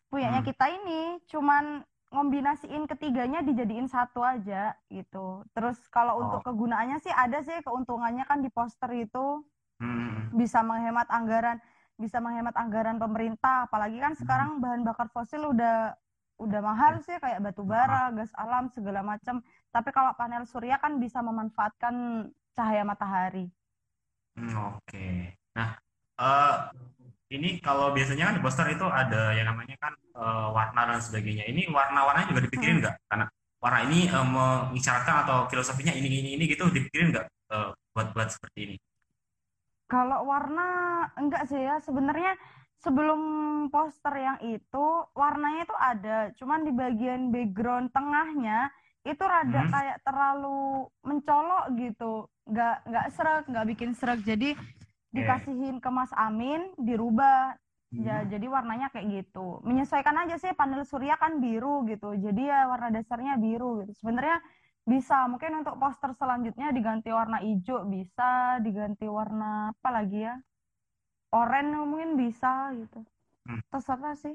punyanya 0.08 0.42
Hmm. 0.42 0.48
kita 0.48 0.66
ini 0.70 1.22
cuman 1.26 1.82
ngombinasiin 2.06 2.86
ketiganya 2.86 3.42
dijadiin 3.42 3.86
satu 3.86 4.22
aja 4.22 4.74
gitu. 4.88 5.42
Terus 5.52 5.78
kalau 5.90 6.18
Oh. 6.18 6.20
untuk 6.26 6.40
kegunaannya 6.46 6.98
sih 6.98 7.10
ada 7.10 7.42
sih 7.42 7.58
keuntungannya 7.62 8.22
kan 8.24 8.40
di 8.40 8.50
poster 8.50 8.90
itu 8.92 9.42
Hmm. 9.78 10.30
bisa 10.32 10.62
menghemat 10.62 11.10
anggaran, 11.10 11.58
bisa 11.94 12.18
menghemat 12.18 12.54
anggaran 12.54 12.96
pemerintah. 12.96 13.66
Apalagi 13.66 13.98
kan 13.98 14.14
sekarang 14.14 14.58
bahan 14.58 14.82
bakar 14.82 15.10
fosil 15.10 15.42
udah 15.46 15.94
udah 16.36 16.60
mahal 16.60 17.00
sih 17.00 17.16
kayak 17.16 17.40
batu 17.40 17.64
bara, 17.64 18.12
gas 18.12 18.28
alam 18.36 18.68
segala 18.68 19.00
macam. 19.00 19.40
Tapi 19.74 19.90
kalau 19.96 20.12
panel 20.20 20.42
surya 20.48 20.76
kan 20.82 20.92
bisa 21.04 21.18
memanfaatkan 21.28 21.94
cahaya 22.56 22.82
matahari. 22.90 23.46
Hmm, 24.36 24.52
Oke. 24.76 25.32
Nah, 25.56 25.68
eh, 26.20 26.54
ini 27.36 27.48
kalau 27.64 27.92
biasanya 27.96 28.24
kan 28.30 28.34
di 28.38 28.42
poster 28.44 28.66
itu 28.74 28.86
ada 28.86 29.32
yang 29.36 29.46
namanya 29.50 29.76
kan 29.80 29.92
eh, 29.96 30.46
warna 30.56 30.80
dan 30.90 31.00
sebagainya. 31.06 31.44
Ini 31.52 31.60
warna-warnanya 31.72 32.28
juga 32.32 32.42
dipikirin 32.46 32.76
Hmm. 32.76 32.84
nggak? 32.84 32.94
Karena 33.10 33.26
warna 33.64 33.78
ini 33.88 33.98
eh, 34.12 34.26
mengisyaratkan 34.36 35.16
atau 35.26 35.36
filosofinya 35.50 35.92
ini 35.96 36.08
ini 36.20 36.30
ini 36.36 36.44
gitu 36.52 36.64
dipikirin 36.72 37.08
nggak 37.14 37.26
eh, 37.54 37.68
buat 37.94 38.08
buat 38.14 38.28
seperti 38.34 38.58
ini? 38.68 38.76
Kalau 39.86 40.26
warna 40.26 40.62
enggak 41.20 41.46
sih 41.46 41.60
ya, 41.62 41.78
sebenarnya 41.78 42.34
sebelum 42.82 43.20
poster 43.70 44.14
yang 44.18 44.38
itu 44.42 44.86
warnanya 45.14 45.60
itu 45.66 45.76
ada, 45.78 46.16
cuman 46.38 46.60
di 46.66 46.72
bagian 46.74 47.30
background 47.30 47.94
tengahnya 47.94 48.66
itu 49.06 49.22
rada 49.22 49.62
Hmm. 49.62 49.70
kayak 49.70 49.96
terlalu 50.02 50.90
mencolok 51.06 51.64
gitu, 51.78 52.12
nggak 52.44 52.76
nggak 52.90 53.06
sreg, 53.14 53.42
nggak 53.46 53.66
bikin 53.70 53.90
sreg. 53.94 54.20
Jadi 54.26 54.58
dikasihin 55.14 55.78
ke 55.78 55.88
Mas 55.88 56.10
Amin, 56.12 56.74
dirubah. 56.76 57.54
Ya, 57.94 58.20
Hmm. 58.20 58.28
jadi 58.28 58.46
warnanya 58.50 58.90
kayak 58.90 59.06
gitu. 59.08 59.62
Menyesuaikan 59.62 60.26
aja 60.26 60.36
sih 60.36 60.50
panel 60.52 60.82
surya 60.82 61.14
kan 61.16 61.38
biru 61.38 61.86
gitu. 61.86 62.18
Jadi 62.18 62.50
ya 62.50 62.66
warna 62.66 62.90
dasarnya 62.90 63.38
biru 63.38 63.86
gitu. 63.86 63.94
Sebenarnya 64.02 64.42
bisa 64.82 65.24
mungkin 65.30 65.62
untuk 65.62 65.78
poster 65.78 66.10
selanjutnya 66.18 66.74
diganti 66.74 67.14
warna 67.14 67.38
hijau 67.40 67.86
bisa, 67.86 68.58
diganti 68.58 69.06
warna 69.06 69.70
apa 69.70 69.88
lagi 70.02 70.26
ya? 70.26 70.34
Oranye 71.30 71.78
mungkin 71.78 72.18
bisa 72.18 72.74
gitu. 72.74 73.06
Hmm. 73.46 73.62
Terserah 73.70 74.14
sih. 74.18 74.34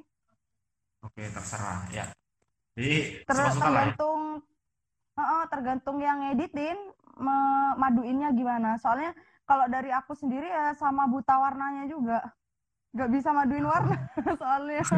Oke, 1.03 1.27
terserah 1.27 1.85
ya. 1.91 2.05
Jadi 2.79 3.27
Ter- 3.27 3.35
ya. 3.35 3.51
tergantung 3.51 4.21
Heeh, 5.21 5.43
tergantung 5.47 6.01
yang 6.01 6.17
ngeditin 6.19 6.77
memaduinnya 7.15 8.33
gimana. 8.33 8.81
Soalnya 8.81 9.13
kalau 9.45 9.69
dari 9.69 9.93
aku 9.93 10.17
sendiri 10.17 10.49
ya 10.49 10.73
sama 10.73 11.05
buta 11.05 11.37
warnanya 11.37 11.85
juga. 11.85 12.25
Nggak 12.91 13.09
bisa 13.13 13.29
maduin 13.31 13.63
warna 13.63 13.95
soalnya. 14.41 14.81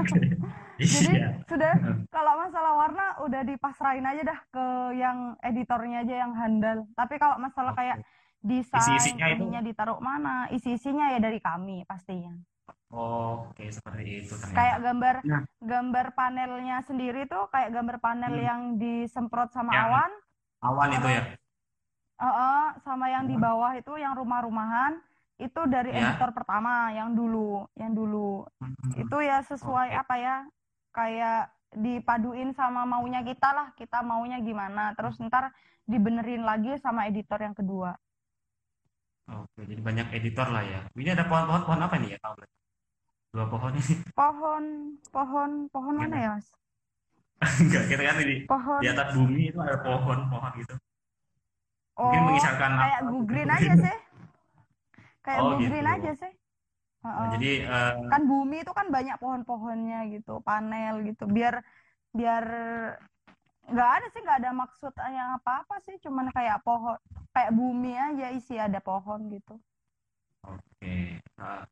Jadi 0.79 1.11
Iya. 1.13 1.29
sudah 1.45 1.73
kalau 2.09 2.33
masalah 2.39 2.73
warna 2.73 3.05
udah 3.21 3.41
dipasrahin 3.45 4.03
aja 4.03 4.25
dah 4.25 4.39
ke 4.49 4.65
yang 4.97 5.37
editornya 5.43 6.01
aja 6.01 6.15
yang 6.25 6.33
handal. 6.33 6.87
Tapi 6.95 7.19
kalau 7.19 7.37
masalah 7.37 7.75
Oke. 7.75 7.83
kayak 7.83 7.97
desain 8.41 8.97
itu- 8.97 9.21
ininya 9.21 9.61
ditaruh 9.61 10.01
mana, 10.01 10.49
isi-isinya 10.49 11.13
ya 11.13 11.19
dari 11.21 11.37
kami 11.37 11.85
pastinya. 11.85 12.33
Oke, 12.93 13.73
seperti 13.73 14.21
itu 14.21 14.33
ternyata. 14.37 14.53
Kayak 14.53 14.77
gambar 14.85 15.15
Nah. 15.25 15.43
gambar 15.65 16.07
panelnya 16.13 16.77
sendiri 16.85 17.25
tuh 17.25 17.49
kayak 17.49 17.73
gambar 17.73 17.97
panel 17.97 18.33
Hmm. 18.37 18.45
yang 18.45 18.61
disemprot 18.77 19.49
sama 19.49 19.73
Yang 19.73 19.85
awan, 19.89 20.11
Awan 20.63 20.89
itu 20.95 21.09
ya. 21.09 21.23
Heeh, 22.23 22.63
sama 22.85 23.09
yang 23.09 23.25
di 23.27 23.35
bawah 23.35 23.73
itu 23.75 23.97
yang 23.99 24.13
rumah-rumahan 24.15 24.95
itu 25.41 25.61
dari 25.67 25.91
Ya. 25.91 26.13
editor 26.13 26.31
pertama 26.31 26.93
yang 26.93 27.17
dulu, 27.17 27.65
yang 27.75 27.91
dulu. 27.91 28.45
Hmm. 28.61 28.71
Itu 28.95 29.17
ya 29.19 29.41
sesuai 29.43 29.91
Oke. 29.91 29.99
apa 29.99 30.15
ya? 30.21 30.35
Kayak 30.93 31.49
dipaduin 31.73 32.53
sama 32.53 32.85
maunya 32.85 33.25
kita 33.25 33.49
lah, 33.49 33.67
kita 33.73 34.05
maunya 34.05 34.37
gimana. 34.39 34.93
Terus 34.93 35.17
ntar 35.19 35.49
dibenerin 35.89 36.45
lagi 36.45 36.77
sama 36.77 37.09
editor 37.09 37.41
yang 37.41 37.57
kedua. 37.57 37.97
Oke, 39.23 39.65
jadi 39.65 39.81
banyak 39.81 40.07
editor 40.13 40.47
lah 40.47 40.63
ya. 40.63 40.79
Ini 40.93 41.17
ada 41.17 41.25
pohon-pohon 41.27 41.63
pohon 41.65 41.81
apa 41.81 41.95
nih 41.97 42.15
ya? 42.15 42.19
Dua 43.33 43.45
pohon 43.49 43.73
ini. 43.73 43.95
Pohon, 44.17 44.65
pohon, 45.13 45.51
pohon 45.73 45.95
mana 45.97 46.17
ya, 46.21 46.29
Mas? 46.37 46.47
Enggak, 47.61 47.83
kita 47.89 48.01
kan 48.07 48.15
di 48.21 48.35
Pohon. 48.47 48.81
di 48.81 48.87
atas 48.93 49.07
bumi 49.17 49.41
itu 49.51 49.57
ada 49.59 49.77
pohon-pohon 49.81 50.51
gitu. 50.61 50.75
Mungkin 51.97 52.19
Oh, 52.19 52.27
mengisyaratkan 52.29 52.71
kayak 52.77 52.99
apa 53.01 53.09
gitu. 53.09 53.23
green 53.29 53.49
aja 53.49 53.73
sih. 53.85 53.97
Kayak 55.25 55.41
Oh, 55.41 55.49
go 55.49 55.55
green 55.65 55.87
gitu. 55.87 55.95
aja 55.95 56.11
sih. 56.21 56.33
Nah, 57.03 57.13
Heeh. 57.17 57.31
jadi 57.35 57.51
eh, 57.65 57.93
kan 58.11 58.21
bumi 58.29 58.57
itu 58.63 58.71
kan 58.77 58.87
banyak 58.95 59.17
pohon-pohonnya 59.23 59.99
gitu 60.13 60.33
panel 60.47 60.93
gitu 61.09 61.23
biar 61.25 61.55
biar 62.13 62.45
nggak 63.71 63.89
ada 63.95 64.07
sih 64.11 64.21
nggak 64.25 64.39
ada 64.43 64.51
maksud 64.61 64.93
yang 65.17 65.29
apa-apa 65.39 65.75
sih 65.85 65.95
cuman 66.03 66.27
kayak 66.35 66.57
pohon 66.67 66.97
kayak 67.33 67.51
bumi 67.57 67.91
aja 68.07 68.27
isi 68.37 68.55
ada 68.65 68.79
pohon 68.87 69.19
gitu 69.35 69.53
oke. 70.43 70.93
Nah, 71.39 71.63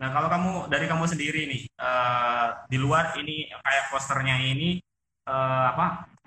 nah, 0.00 0.08
kalau 0.14 0.28
kamu 0.28 0.50
dari 0.72 0.86
kamu 0.90 1.04
sendiri 1.08 1.40
nih 1.52 1.62
eh, 1.68 2.46
di 2.72 2.76
luar 2.84 3.16
ini 3.20 3.48
kayak 3.64 3.84
posternya 3.92 4.36
ini 4.42 4.80
eh, 5.28 5.64
apa 5.72 5.86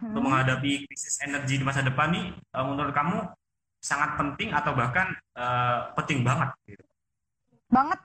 untuk 0.09 0.21
Hmm. 0.21 0.25
menghadapi 0.25 0.87
krisis 0.87 1.19
energi 1.27 1.59
di 1.59 1.65
masa 1.67 1.81
depan 1.85 2.07
nih 2.15 2.25
eh, 2.33 2.65
menurut 2.65 2.93
kamu 2.95 3.17
sangat 3.79 4.09
penting 4.19 4.49
atau 4.55 4.71
bahkan 4.75 5.07
eh, 5.37 5.79
penting 5.97 6.19
banget 6.27 6.49
gitu. 6.67 6.83
banget 7.69 7.99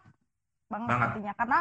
banget 0.73 0.91
Banget. 0.91 1.09
artinya 1.09 1.33
karena 1.41 1.59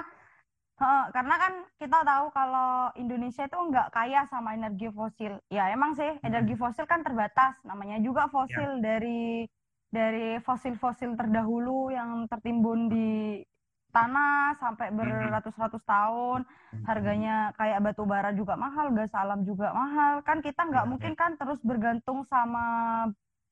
heeh, 0.82 1.04
karena 1.16 1.36
kan 1.44 1.54
kita 1.82 2.00
tahu 2.12 2.26
kalau 2.38 2.70
Indonesia 3.04 3.44
itu 3.50 3.58
nggak 3.70 3.88
kaya 3.96 4.22
sama 4.32 4.50
energi 4.58 4.88
fosil 4.92 5.34
ya 5.52 5.64
emang 5.76 5.92
sih 6.00 6.12
energi 6.28 6.56
fosil 6.58 6.86
kan 6.90 7.02
terbatas 7.08 7.54
namanya 7.70 7.98
juga 8.04 8.28
fosil 8.32 8.82
dari 8.84 9.48
dari 9.94 10.42
fosil-fosil 10.42 11.14
terdahulu 11.20 11.94
yang 11.94 12.26
tertimbun 12.32 12.90
di 12.90 13.10
tanah 13.94 14.58
sampai 14.58 14.90
beratus-ratus 14.90 15.86
tahun. 15.86 16.42
Harganya 16.84 17.54
kayak 17.56 17.80
batu 17.86 18.04
bara 18.04 18.34
juga 18.34 18.58
mahal 18.58 18.92
gas 18.98 19.14
alam 19.14 19.46
juga 19.46 19.72
mahal. 19.72 20.26
Kan 20.26 20.42
kita 20.42 20.66
nggak 20.66 20.86
Iya, 20.86 20.92
mungkin 20.92 21.14
kan 21.14 21.38
terus 21.38 21.62
bergantung 21.62 22.26
sama 22.26 22.66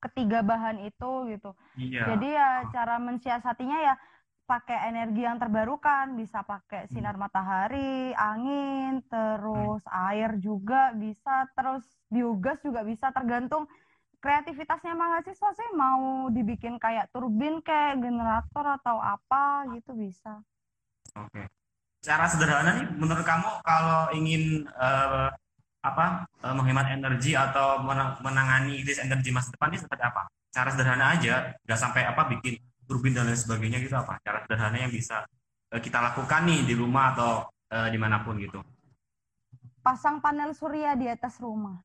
ketiga 0.02 0.42
bahan 0.42 0.82
itu 0.82 1.30
gitu. 1.30 1.54
Iya. 1.78 2.02
jadi 2.12 2.28
ya 2.34 2.50
cara 2.74 2.98
mensiasatinya 2.98 3.78
ya 3.86 3.94
pakai 4.42 4.90
energi 4.90 5.22
yang 5.22 5.38
terbarukan, 5.38 6.18
bisa 6.18 6.42
pakai 6.42 6.90
sinar 6.90 7.14
matahari, 7.14 8.10
angin, 8.18 9.00
terus 9.06 9.80
air 9.86 10.36
juga 10.42 10.90
bisa, 10.92 11.46
terus 11.54 11.86
biogas 12.10 12.58
juga 12.60 12.82
bisa 12.82 13.14
tergantung 13.14 13.64
kreativitasnya 14.22 14.94
mahasiswa 14.94 15.50
sih 15.50 15.68
mau 15.74 16.30
dibikin 16.30 16.78
kayak 16.78 17.10
turbin 17.10 17.58
kayak 17.58 17.98
generator 17.98 18.78
atau 18.78 19.02
apa 19.02 19.66
gitu 19.74 19.92
bisa. 19.98 20.38
Oke. 21.18 21.50
Cara 22.02 22.26
sederhana 22.30 22.82
nih, 22.82 22.86
menurut 22.94 23.26
kamu 23.26 23.50
kalau 23.66 24.14
ingin 24.14 24.66
eh, 24.66 25.28
apa 25.82 26.26
eh, 26.38 26.54
menghemat 26.54 26.94
energi 26.94 27.34
atau 27.34 27.82
menang- 27.82 28.22
menangani 28.22 28.86
krisis 28.86 29.02
energi 29.02 29.34
masa 29.34 29.50
depan 29.50 29.74
ini 29.74 29.82
seperti 29.82 30.02
apa? 30.06 30.30
Cara 30.54 30.70
sederhana 30.70 31.18
aja, 31.18 31.58
nggak 31.66 31.80
sampai 31.82 32.02
apa 32.06 32.22
bikin 32.30 32.62
turbin 32.86 33.14
dan 33.14 33.26
lain 33.26 33.38
sebagainya 33.38 33.82
gitu 33.82 33.98
apa? 33.98 34.22
Cara 34.22 34.46
sederhana 34.46 34.78
yang 34.78 34.90
bisa 34.94 35.26
eh, 35.74 35.82
kita 35.82 35.98
lakukan 35.98 36.46
nih 36.46 36.62
di 36.62 36.74
rumah 36.78 37.14
atau 37.14 37.50
eh, 37.74 37.90
di 37.90 37.98
mana 37.98 38.22
pun 38.22 38.38
gitu. 38.38 38.62
Pasang 39.82 40.22
panel 40.22 40.54
surya 40.54 40.94
di 40.94 41.10
atas 41.10 41.42
rumah. 41.42 41.82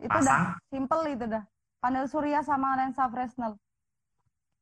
Itu 0.00 0.08
Pasang? 0.12 0.56
udah 0.56 0.68
simple 0.72 1.02
itu 1.12 1.24
dah. 1.24 1.44
Panel 1.80 2.04
surya 2.08 2.40
sama 2.42 2.76
lensa 2.76 3.04
Fresnel. 3.08 3.56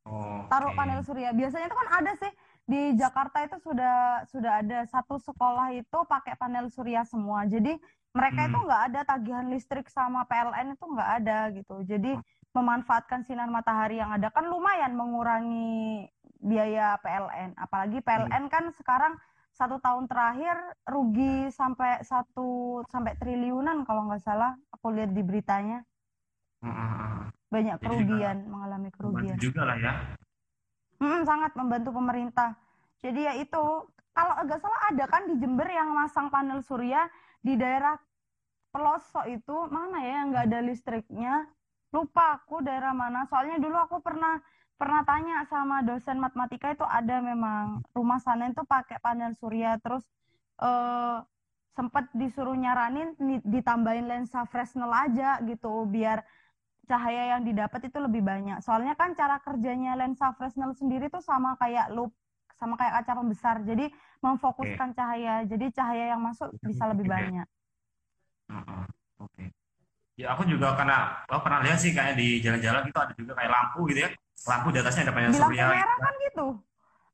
Oh, 0.04 0.44
taruh 0.52 0.72
panel 0.76 1.00
surya. 1.00 1.32
Biasanya 1.32 1.66
itu 1.66 1.76
kan 1.76 1.88
ada 1.90 2.12
sih 2.20 2.32
di 2.64 2.80
Jakarta 2.96 3.44
itu 3.44 3.56
sudah 3.60 4.24
sudah 4.28 4.52
ada 4.60 4.78
satu 4.88 5.16
sekolah 5.20 5.72
itu 5.72 5.98
pakai 6.04 6.36
panel 6.36 6.68
surya 6.68 7.02
semua. 7.08 7.48
Jadi 7.48 7.72
mereka 8.14 8.46
Hmm. 8.46 8.48
itu 8.52 8.58
nggak 8.68 8.82
ada 8.92 9.00
tagihan 9.08 9.46
listrik 9.48 9.88
sama 9.88 10.28
PLN 10.28 10.76
itu 10.76 10.84
nggak 10.84 11.10
ada 11.22 11.38
gitu. 11.56 11.80
Jadi 11.88 12.12
memanfaatkan 12.54 13.26
sinar 13.26 13.50
matahari 13.50 13.98
yang 13.98 14.12
ada 14.14 14.30
kan 14.30 14.46
lumayan 14.46 14.92
mengurangi 14.94 16.06
biaya 16.38 17.00
PLN. 17.00 17.56
Apalagi 17.56 17.98
Hmm. 17.98 18.04
PLN 18.06 18.44
kan 18.52 18.64
sekarang 18.76 19.16
satu 19.54 19.78
tahun 19.78 20.10
terakhir 20.10 20.56
rugi 20.84 21.48
sampai 21.48 22.02
satu 22.02 22.82
sampai 22.92 23.16
triliunan 23.16 23.86
kalau 23.88 24.06
nggak 24.10 24.20
salah. 24.22 24.52
Aku 24.84 24.92
lihat 24.92 25.16
di 25.16 25.24
beritanya 25.24 25.80
banyak 27.48 27.80
Jadi 27.80 27.88
kerugian 27.88 28.36
mengalami 28.52 28.92
kerugian. 28.92 29.40
Juga 29.40 29.64
lah 29.64 29.80
ya. 29.80 29.96
Mm, 31.00 31.24
sangat 31.24 31.56
membantu 31.56 31.96
pemerintah. 31.96 32.52
Jadi 33.00 33.24
ya 33.24 33.32
itu, 33.32 33.64
kalau 34.12 34.34
agak 34.36 34.60
salah 34.60 34.92
ada 34.92 35.08
kan 35.08 35.24
di 35.24 35.40
Jember 35.40 35.64
yang 35.72 35.88
masang 35.96 36.28
panel 36.28 36.60
surya 36.60 37.08
di 37.40 37.56
daerah 37.56 37.96
pelosok 38.76 39.24
itu 39.32 39.56
mana 39.72 40.04
ya 40.04 40.20
yang 40.20 40.36
nggak 40.36 40.52
ada 40.52 40.60
listriknya? 40.60 41.48
Lupa 41.88 42.44
aku 42.44 42.60
daerah 42.60 42.92
mana. 42.92 43.24
Soalnya 43.32 43.56
dulu 43.56 43.80
aku 43.80 44.04
pernah 44.04 44.36
pernah 44.76 45.00
tanya 45.08 45.48
sama 45.48 45.80
dosen 45.80 46.20
matematika 46.20 46.76
itu 46.76 46.84
ada 46.84 47.24
memang 47.24 47.80
rumah 47.96 48.20
sana 48.20 48.52
itu 48.52 48.60
pakai 48.68 49.00
panel 49.00 49.32
surya 49.40 49.80
terus 49.80 50.04
eh 50.60 51.24
sempat 51.74 52.06
disuruh 52.14 52.54
nyaranin 52.54 53.18
ni- 53.18 53.42
ditambahin 53.42 54.06
lensa 54.06 54.46
Fresnel 54.46 54.88
aja 54.88 55.42
gitu 55.42 55.84
biar 55.90 56.22
cahaya 56.86 57.36
yang 57.36 57.42
didapat 57.42 57.90
itu 57.90 57.98
lebih 57.98 58.22
banyak. 58.22 58.62
Soalnya 58.62 58.94
kan 58.94 59.12
cara 59.18 59.42
kerjanya 59.42 59.98
lensa 59.98 60.30
Fresnel 60.38 60.70
sendiri 60.78 61.10
tuh 61.10 61.20
sama 61.20 61.58
kayak 61.58 61.90
loop, 61.90 62.14
sama 62.54 62.78
kayak 62.78 63.02
kaca 63.02 63.12
pembesar. 63.18 63.56
Jadi 63.66 63.90
memfokuskan 64.22 64.94
cahaya. 64.94 65.42
Jadi 65.44 65.66
cahaya 65.74 66.14
yang 66.14 66.22
masuk 66.22 66.54
bisa 66.62 66.86
lebih 66.86 67.10
banyak. 67.10 67.46
Heeh, 68.48 68.84
Oke. 69.18 69.44
Ya 70.14 70.30
aku 70.30 70.46
juga 70.46 70.78
karena 70.78 71.26
aku 71.26 71.42
pernah 71.42 71.60
lihat 71.66 71.78
sih 71.82 71.90
kayak 71.90 72.14
di 72.14 72.38
jalan-jalan 72.38 72.86
gitu 72.86 72.98
ada 73.02 73.12
juga 73.18 73.32
kayak 73.34 73.50
lampu 73.50 73.80
gitu 73.90 74.06
ya. 74.06 74.10
Lampu 74.46 74.68
di 74.70 74.78
atasnya 74.78 75.02
ada 75.10 75.14
panel 75.16 75.30
Di 75.34 75.40
lampu 75.42 75.50
surya. 75.50 75.66
merah 75.74 75.98
kan 75.98 76.14
gitu. 76.22 76.46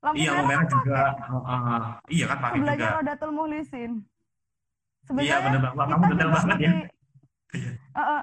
Lampu 0.01 0.17
Iya, 0.21 0.31
merah 0.37 0.45
merah 0.45 0.61
kan 0.61 0.69
juga. 0.69 1.01
pakai. 1.01 1.25
Heeh. 1.31 1.81
Iya 2.13 2.25
kan 2.29 2.39
pakai 2.45 2.59
juga. 2.61 2.89
Rodatul 3.01 3.31
Muhlisin. 3.33 3.93
Iya 5.11 5.37
Sebenarnya 5.37 5.43
bener 5.43 5.61
banget. 5.61 5.75
Wah, 5.75 5.85
kita 5.85 5.91
Kamu 5.91 6.05
detail 6.07 6.19
juga 6.21 6.37
banget 6.39 6.57
ya. 6.57 6.71
eh. 6.71 8.23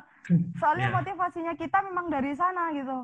Soalnya 0.55 0.87
Iya. 0.87 0.95
motivasinya 0.95 1.53
kita 1.53 1.77
memang 1.83 2.05
dari 2.07 2.31
sana 2.33 2.71
gitu. 2.71 2.97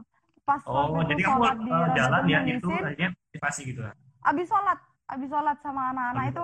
Pas 0.43 0.59
Oh, 0.67 0.91
waktu 0.91 1.15
jadi 1.15 1.23
kamu 1.23 1.35
sholat 1.39 1.57
di 1.57 1.71
eh, 1.71 1.87
jalan 1.95 2.21
lihat 2.27 2.43
itu 2.45 2.67
akhirnya 2.69 3.09
motivasi 3.15 3.61
gitu 3.63 3.81
ya. 3.81 3.93
abis 4.23 4.47
sholat, 4.47 4.79
abis 5.09 5.29
sholat 5.29 5.57
sama 5.59 5.81
anak-anak 5.89 6.25
itu 6.29 6.43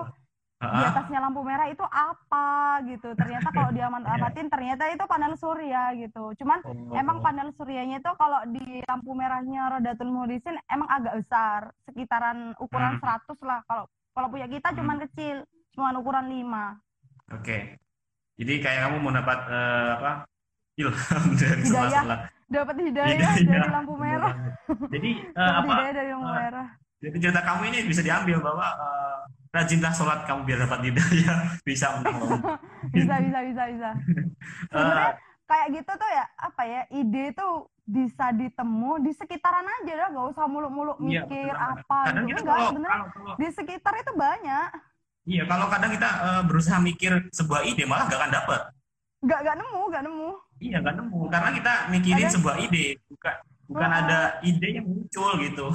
di 0.60 0.66
Heeh. 0.68 0.84
atasnya 0.86 1.18
lampu 1.18 1.40
merah 1.40 1.68
itu 1.68 1.84
apa 1.84 2.48
gitu. 2.84 3.08
Ternyata 3.12 3.48
kalau 3.50 3.72
diamat-amatin 3.72 4.48
ternyata 4.48 4.84
itu 4.86 5.04
panel 5.04 5.32
surya 5.34 5.96
gitu. 5.96 6.32
Cuman 6.34 6.60
Oh. 6.60 6.92
emang 6.92 7.20
panel 7.20 7.48
suryanya 7.52 7.96
itu 7.98 8.10
kalau 8.14 8.40
di 8.46 8.80
lampu 8.84 9.12
merahnya 9.12 9.68
Rodatul 9.70 10.08
Muhlisin 10.08 10.56
emang 10.66 10.88
agak 10.88 11.16
besar, 11.18 11.60
sekitaran 11.84 12.52
ukuran 12.56 12.96
Hmm. 12.96 13.02
100 13.02 13.40
lah. 13.40 13.60
Kalau 13.64 13.84
kalau 14.10 14.28
punya 14.28 14.44
kita 14.44 14.72
cuman 14.72 14.96
kecil, 14.98 15.44
cuman 15.72 15.96
ukuran 15.96 16.26
5. 16.26 16.76
Oke. 17.30 17.58
Jadi 18.34 18.52
kayak 18.58 18.80
kamu 18.84 18.96
mau 18.98 19.12
dapat 19.12 19.38
eh, 19.46 19.88
apa? 19.94 20.12
Ilham 20.74 21.24
dari 21.36 21.60
Hidayah. 21.60 21.64
sebelah-sebelah. 21.64 22.20
Dapat 22.50 22.76
hidayah 22.82 23.30
Hidayah. 23.30 23.46
dari 23.46 23.68
lampu 23.70 23.94
merah. 23.94 24.34
Jadi 24.90 25.10
Dapat 25.36 25.54
apa? 25.54 25.70
hidayah 25.70 25.92
dari 25.94 26.10
lampu 26.10 26.26
eh, 26.26 26.36
merah. 26.36 26.68
Jadi 27.00 27.16
cerita 27.18 27.40
kamu 27.40 27.62
ini 27.66 27.78
bisa 27.84 28.00
diambil 28.00 28.36
bahwa 28.40 28.66
eh, 28.68 29.18
rajinlah 29.50 29.92
sholat 29.92 30.20
kamu 30.24 30.40
biar 30.44 30.58
dapat 30.64 30.80
hidayah 30.84 31.36
bisa 31.68 31.86
menolong. 31.96 32.40
Bisa 32.90 33.14
bisa 33.18 33.38
bisa 33.44 33.62
bisa. 33.68 33.88
Sebenarnya 34.66 35.12
kayak 35.44 35.66
gitu 35.74 35.92
tuh 35.92 36.08
ya 36.08 36.24
apa 36.38 36.62
ya 36.62 36.82
ide 36.90 37.24
tuh 37.32 37.52
bisa 37.82 38.30
ditemu 38.30 39.02
di 39.02 39.10
sekitaran 39.10 39.66
aja 39.66 39.92
dah 39.96 40.08
gak 40.08 40.26
usah 40.30 40.46
muluk-muluk 40.46 40.94
Iya, 41.02 41.26
mikir 41.26 41.50
betul 41.50 41.58
banget. 41.58 41.82
apa 41.82 41.98
gitu 42.22 42.38
enggak 42.38 42.58
sebenarnya 42.64 43.00
di 43.34 43.46
sekitar 43.50 43.94
itu 43.98 44.12
banyak 44.14 44.68
iya 45.24 45.42
kalau 45.44 45.66
kadang 45.66 45.90
kita 45.90 46.08
eh, 46.08 46.42
berusaha 46.44 46.78
mikir 46.78 47.12
sebuah 47.30 47.60
ide 47.62 47.84
malah 47.84 48.06
gak 48.06 48.18
akan 48.18 48.32
dapat. 48.32 48.60
nggak 49.20 49.38
nggak 49.38 49.56
nemu 49.56 49.80
nggak 49.86 50.02
nemu 50.02 50.30
Iya 50.60 50.76
gak 50.78 50.94
nemu 50.94 51.20
karena 51.28 51.50
kita 51.52 51.72
mikirin 51.88 52.20
Ada- 52.22 52.34
sebuah 52.34 52.56
ide 52.58 52.86
bukan 53.06 53.36
bukan 53.66 53.88
Oh. 53.88 53.98
ada 53.98 54.18
ide 54.42 54.68
yang 54.70 54.86
muncul 54.86 55.30
gitu. 55.38 55.66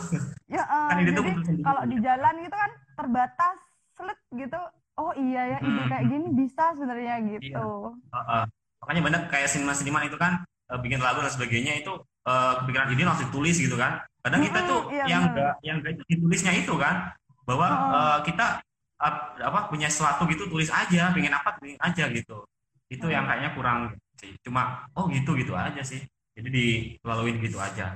ya 0.47 0.61
eh, 0.75 0.87
Kan 0.87 0.97
ide 0.99 1.11
itu 1.11 1.21
jadi 1.43 1.61
kalau 1.61 1.81
di 1.83 1.97
jalan 1.99 2.33
gitu 2.39 2.55
kan 2.55 2.71
terbatas 2.95 3.57
selet 3.91 4.19
gitu 4.31 4.59
oh 4.95 5.13
iya 5.15 5.41
ya 5.47 5.57
ide 5.59 5.77
Hmm. 5.79 5.89
kayak 5.89 6.05
gini 6.07 6.27
bisa 6.35 6.73
sebenarnya 6.73 7.15
gitu 7.27 7.69
Heeh. 8.07 8.43
makanya 8.77 9.01
banyak 9.03 9.21
kayak 9.27 9.47
seniman-seniman 9.47 10.05
itu 10.05 10.17
kan 10.17 10.41
eh, 10.65 10.79
bikin 10.79 10.97
lagu 10.99 11.21
dan 11.21 11.29
sebagainya 11.29 11.73
itu 11.79 11.93
eh, 12.23 12.53
kepikiran 12.59 12.89
ide 12.91 13.03
langsung 13.03 13.25
ditulis 13.27 13.57
gitu 13.57 13.75
kan. 13.75 14.01
Kadang 14.19 14.41
kita 14.41 14.57
Mm-mm, 14.59 14.71
tuh 14.71 14.81
iya, 14.89 15.05
yang 15.05 15.21
enggak 15.29 15.53
yang 15.61 15.75
enggak 15.79 16.01
ditulisnya 16.03 16.49
itu 16.51 16.73
kan 16.75 17.13
bahwa 17.43 17.67
eh, 17.93 18.19
kita 18.25 18.57
apa 18.99 19.67
punya 19.71 19.87
sesuatu 19.91 20.23
gitu 20.31 20.47
tulis 20.47 20.71
aja, 20.71 21.11
pengen 21.15 21.33
apa 21.35 21.55
tulis 21.59 21.75
aja 21.79 22.03
gitu. 22.11 22.45
Itu 22.91 23.07
yang 23.11 23.25
Hmm. 23.25 23.29
kayaknya 23.29 23.51
kurang 23.57 23.79
sih. 24.19 24.31
Cuma 24.45 24.85
oh 24.95 25.05
gitu 25.11 25.35
gitu 25.37 25.53
aja 25.57 25.81
sih. 25.83 26.01
Jadi 26.35 26.49
dilaluin 26.51 27.37
gitu 27.43 27.57
aja. 27.59 27.95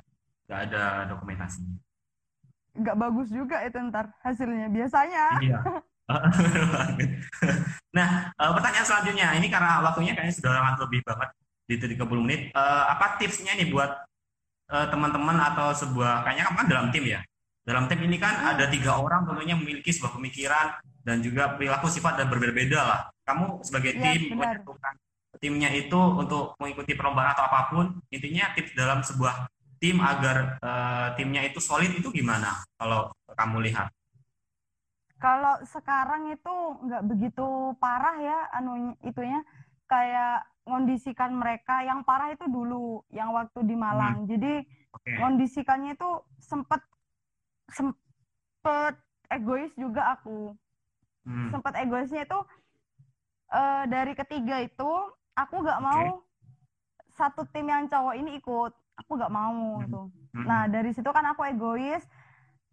Gak 0.50 0.60
ada 0.72 1.06
dokumentasi. 1.12 1.62
nggak 2.80 2.96
bagus 2.96 3.28
juga 3.34 3.60
itu 3.66 3.76
ntar 3.92 4.14
hasilnya 4.24 4.68
biasanya 4.72 5.24
Iya. 5.42 5.60
nah, 7.98 8.08
eh, 8.34 8.52
pertanyaan 8.56 8.88
selanjutnya 8.88 9.28
ini 9.38 9.48
karena 9.54 9.78
waktunya 9.86 10.14
kayaknya 10.18 10.34
sudah 10.34 10.52
lebih 10.82 11.02
banget 11.06 11.30
di 11.70 11.76
30 11.78 12.26
menit. 12.26 12.42
Eh, 12.50 12.84
apa 12.90 13.18
tipsnya 13.22 13.54
nih 13.54 13.70
buat 13.70 13.92
eh, 14.74 14.88
teman-teman 14.90 15.38
atau 15.38 15.70
sebuah 15.74 16.26
kayaknya 16.26 16.44
kamu 16.50 16.58
kan 16.66 16.68
dalam 16.70 16.88
tim 16.94 17.06
ya? 17.06 17.22
Dalam 17.66 17.86
tim 17.86 18.00
ini 18.02 18.18
kan 18.18 18.34
ada 18.58 18.66
tiga 18.74 18.98
orang 18.98 19.26
tentunya 19.30 19.54
memiliki 19.54 19.94
sebuah 19.94 20.18
pemikiran 20.18 20.68
dan 21.10 21.26
juga 21.26 21.58
perilaku 21.58 21.90
sifat 21.90 22.22
dan 22.22 22.30
berbeda-beda 22.30 22.80
lah. 22.86 23.00
Kamu 23.26 23.66
sebagai 23.66 23.98
Iya, 23.98 24.14
tim 24.14 24.38
benar. 24.38 24.62
menyatukan 24.62 24.94
timnya 25.40 25.70
itu 25.72 25.96
untuk 25.96 26.54
mengikuti 26.60 26.94
perlombaan 26.94 27.32
atau 27.32 27.48
apa 27.48 27.72
pun, 27.72 27.86
intinya 28.12 28.52
tips 28.54 28.76
dalam 28.76 29.00
sebuah 29.02 29.48
tim 29.80 29.98
agar 30.04 30.60
eh, 30.60 31.08
timnya 31.16 31.42
itu 31.48 31.58
solid 31.64 31.90
itu 31.96 32.12
gimana? 32.12 32.60
Kalau 32.76 33.10
kamu 33.32 33.64
lihat? 33.72 33.88
Kalau 35.20 35.60
sekarang 35.68 36.32
itu 36.32 36.56
nggak 36.88 37.04
begitu 37.08 37.76
parah 37.80 38.16
ya 38.24 38.40
anu 38.56 38.96
itunya 39.04 39.44
kayak 39.88 40.48
ngondisikan 40.64 41.36
mereka 41.36 41.84
yang 41.84 42.08
parah 42.08 42.32
itu 42.32 42.48
dulu 42.48 43.04
yang 43.12 43.36
waktu 43.36 43.60
di 43.68 43.76
Malang. 43.76 44.24
Jadi 44.32 44.64
Oke. 44.96 45.12
ngondisikannya 45.20 46.00
itu 46.00 46.10
sempet 46.40 46.80
sempet 47.68 48.96
egois 49.28 49.72
juga 49.76 50.16
aku. 50.16 50.56
Hmm. 51.26 51.50
Sempet 51.54 51.74
egoisnya 51.80 52.22
itu 52.26 52.40
eh, 53.54 53.84
dari 53.90 54.14
ketiga 54.14 54.62
itu 54.62 54.92
aku 55.36 55.56
nggak 55.64 55.82
mau 55.82 56.24
satu 57.16 57.44
tim 57.52 57.68
yang 57.68 57.88
cowok 57.92 58.16
ini 58.16 58.40
ikut. 58.40 58.72
Aku 59.04 59.12
nggak 59.16 59.32
mau 59.32 59.80
Hmm. 59.80 59.84
gitu. 59.88 60.02
Hmm. 60.36 60.46
Nah, 60.48 60.62
dari 60.68 60.92
situ 60.96 61.10
kan 61.12 61.26
aku 61.32 61.42
egois 61.48 62.04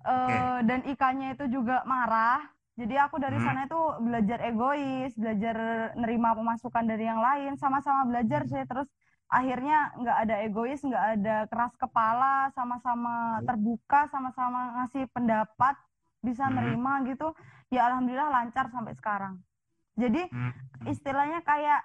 eh, 0.07 0.59
dan 0.69 0.81
ikannya 0.87 1.35
itu 1.35 1.45
juga 1.51 1.83
marah. 1.87 2.47
Jadi 2.77 2.93
aku 3.01 3.17
dari 3.17 3.41
Hmm. 3.41 3.47
sana 3.49 3.65
itu 3.65 3.81
belajar 4.05 4.39
egois, 4.45 5.13
belajar 5.17 5.57
nerima 5.97 6.37
pemasukan 6.37 6.85
dari 6.85 7.09
yang 7.09 7.25
lain, 7.25 7.57
sama-sama 7.57 8.05
belajar 8.05 8.45
sih. 8.45 8.63
Terus 8.69 8.85
akhirnya 9.33 9.97
nggak 9.97 10.19
ada 10.29 10.35
egois, 10.45 10.81
nggak 10.85 11.05
ada 11.19 11.37
keras 11.49 11.73
kepala, 11.81 12.53
sama-sama 12.53 13.41
terbuka, 13.49 14.07
sama-sama 14.13 14.77
ngasih 14.79 15.09
pendapat, 15.11 15.75
bisa 16.21 16.47
Hmm. 16.47 16.55
nerima 16.61 17.01
gitu. 17.09 17.33
Ya 17.70 17.90
alhamdulillah 17.90 18.31
lancar 18.31 18.70
sampai 18.70 18.94
sekarang. 18.94 19.42
Jadi 19.96 20.29
Hmm. 20.31 20.52
istilahnya 20.87 21.40
kayak 21.42 21.83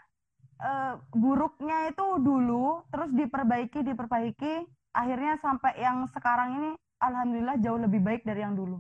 eh, 0.61 0.93
buruknya 1.15 1.89
itu 1.89 2.05
dulu 2.21 2.85
terus 2.93 3.09
diperbaiki 3.17 3.81
diperbaiki 3.81 4.53
akhirnya 4.93 5.41
sampai 5.41 5.73
yang 5.81 6.05
sekarang 6.13 6.49
ini 6.61 6.71
alhamdulillah 7.01 7.57
jauh 7.57 7.81
lebih 7.81 7.97
baik 7.97 8.21
dari 8.21 8.45
yang 8.45 8.53
dulu 8.53 8.77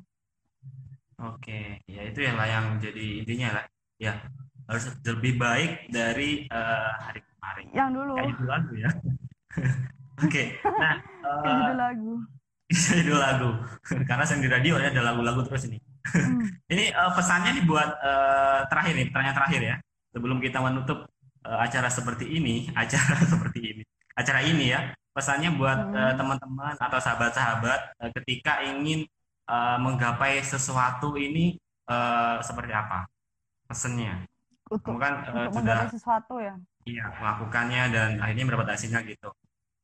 Oke, 1.21 1.77
ya 1.85 2.01
itu 2.09 2.25
yang 2.25 2.33
lah 2.33 2.49
yang 2.49 2.65
jadi 2.81 3.21
intinya 3.21 3.61
lah. 3.61 3.65
Ya, 4.01 4.17
harus 4.65 4.89
lebih 5.05 5.37
baik 5.37 5.93
dari 5.93 6.49
uh, 6.49 6.97
hari 6.97 7.21
kemarin. 7.21 7.65
Yang 7.77 7.89
dulu. 7.93 8.13
Kayak 8.17 8.29
judul 8.33 8.49
lagu 8.49 8.73
ya. 8.73 8.89
Oke, 10.21 10.25
okay. 10.25 10.45
nah 10.65 10.95
uh, 11.29 11.45
judul 11.45 11.77
lagu. 11.77 12.13
judul 12.97 13.19
lagu. 13.21 13.49
Karena 13.85 14.23
saya 14.25 14.41
di 14.41 14.49
radio 14.49 14.81
ya 14.81 14.89
ada 14.89 15.01
lagu-lagu 15.13 15.45
terus 15.45 15.69
ini. 15.69 15.77
Hmm. 16.01 16.49
ini 16.73 16.89
uh, 16.91 17.11
pesannya 17.13 17.61
dibuat 17.61 17.89
uh, 18.01 18.65
terakhir 18.67 18.93
nih, 18.97 19.07
pertanyaan 19.13 19.37
terakhir 19.37 19.61
ya. 19.61 19.75
Sebelum 20.11 20.37
kita 20.43 20.59
menutup 20.59 21.07
uh, 21.45 21.59
acara 21.61 21.87
seperti 21.87 22.25
ini, 22.27 22.67
acara 22.81 23.15
seperti 23.21 23.59
ini, 23.61 23.83
acara 24.17 24.41
ini 24.41 24.65
ya, 24.73 24.91
pesannya 25.13 25.53
buat 25.55 25.79
hmm. 25.91 25.95
uh, 25.95 26.13
teman-teman 26.17 26.75
atau 26.79 26.99
sahabat-sahabat 26.99 27.81
uh, 28.01 28.09
ketika 28.21 28.65
ingin 28.65 29.05
uh, 29.47 29.77
menggapai 29.77 30.41
sesuatu 30.41 31.15
ini 31.15 31.59
uh, 31.87 32.41
seperti 32.41 32.73
apa? 32.73 33.07
Pesannya. 33.69 34.27
Untuk, 34.71 34.99
kan, 34.99 35.27
uh, 35.27 35.51
untuk 35.51 35.67
sudah 35.67 35.91
sesuatu 35.91 36.35
ya. 36.39 36.55
Iya, 36.87 37.05
melakukannya 37.21 37.83
dan 37.93 38.09
akhirnya 38.17 38.45
mendapat 38.49 38.73
hasilnya 38.73 39.05
gitu. 39.05 39.29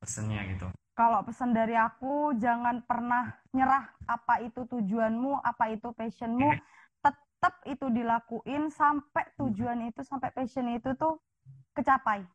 Pesannya 0.02 0.42
gitu. 0.56 0.68
Kalau 0.98 1.22
pesan 1.22 1.54
dari 1.54 1.78
aku, 1.78 2.34
jangan 2.42 2.82
pernah 2.82 3.30
nyerah 3.54 3.86
apa 4.10 4.42
itu 4.42 4.66
tujuanmu, 4.66 5.46
apa 5.46 5.70
itu 5.70 5.94
passionmu. 5.94 6.50
Tetap 7.06 7.54
itu 7.70 7.86
dilakuin 7.94 8.74
sampai 8.74 9.30
tujuan 9.38 9.94
itu, 9.94 10.02
sampai 10.02 10.34
passion 10.34 10.66
itu 10.74 10.98
tuh 10.98 11.22
kecapai. 11.78 12.26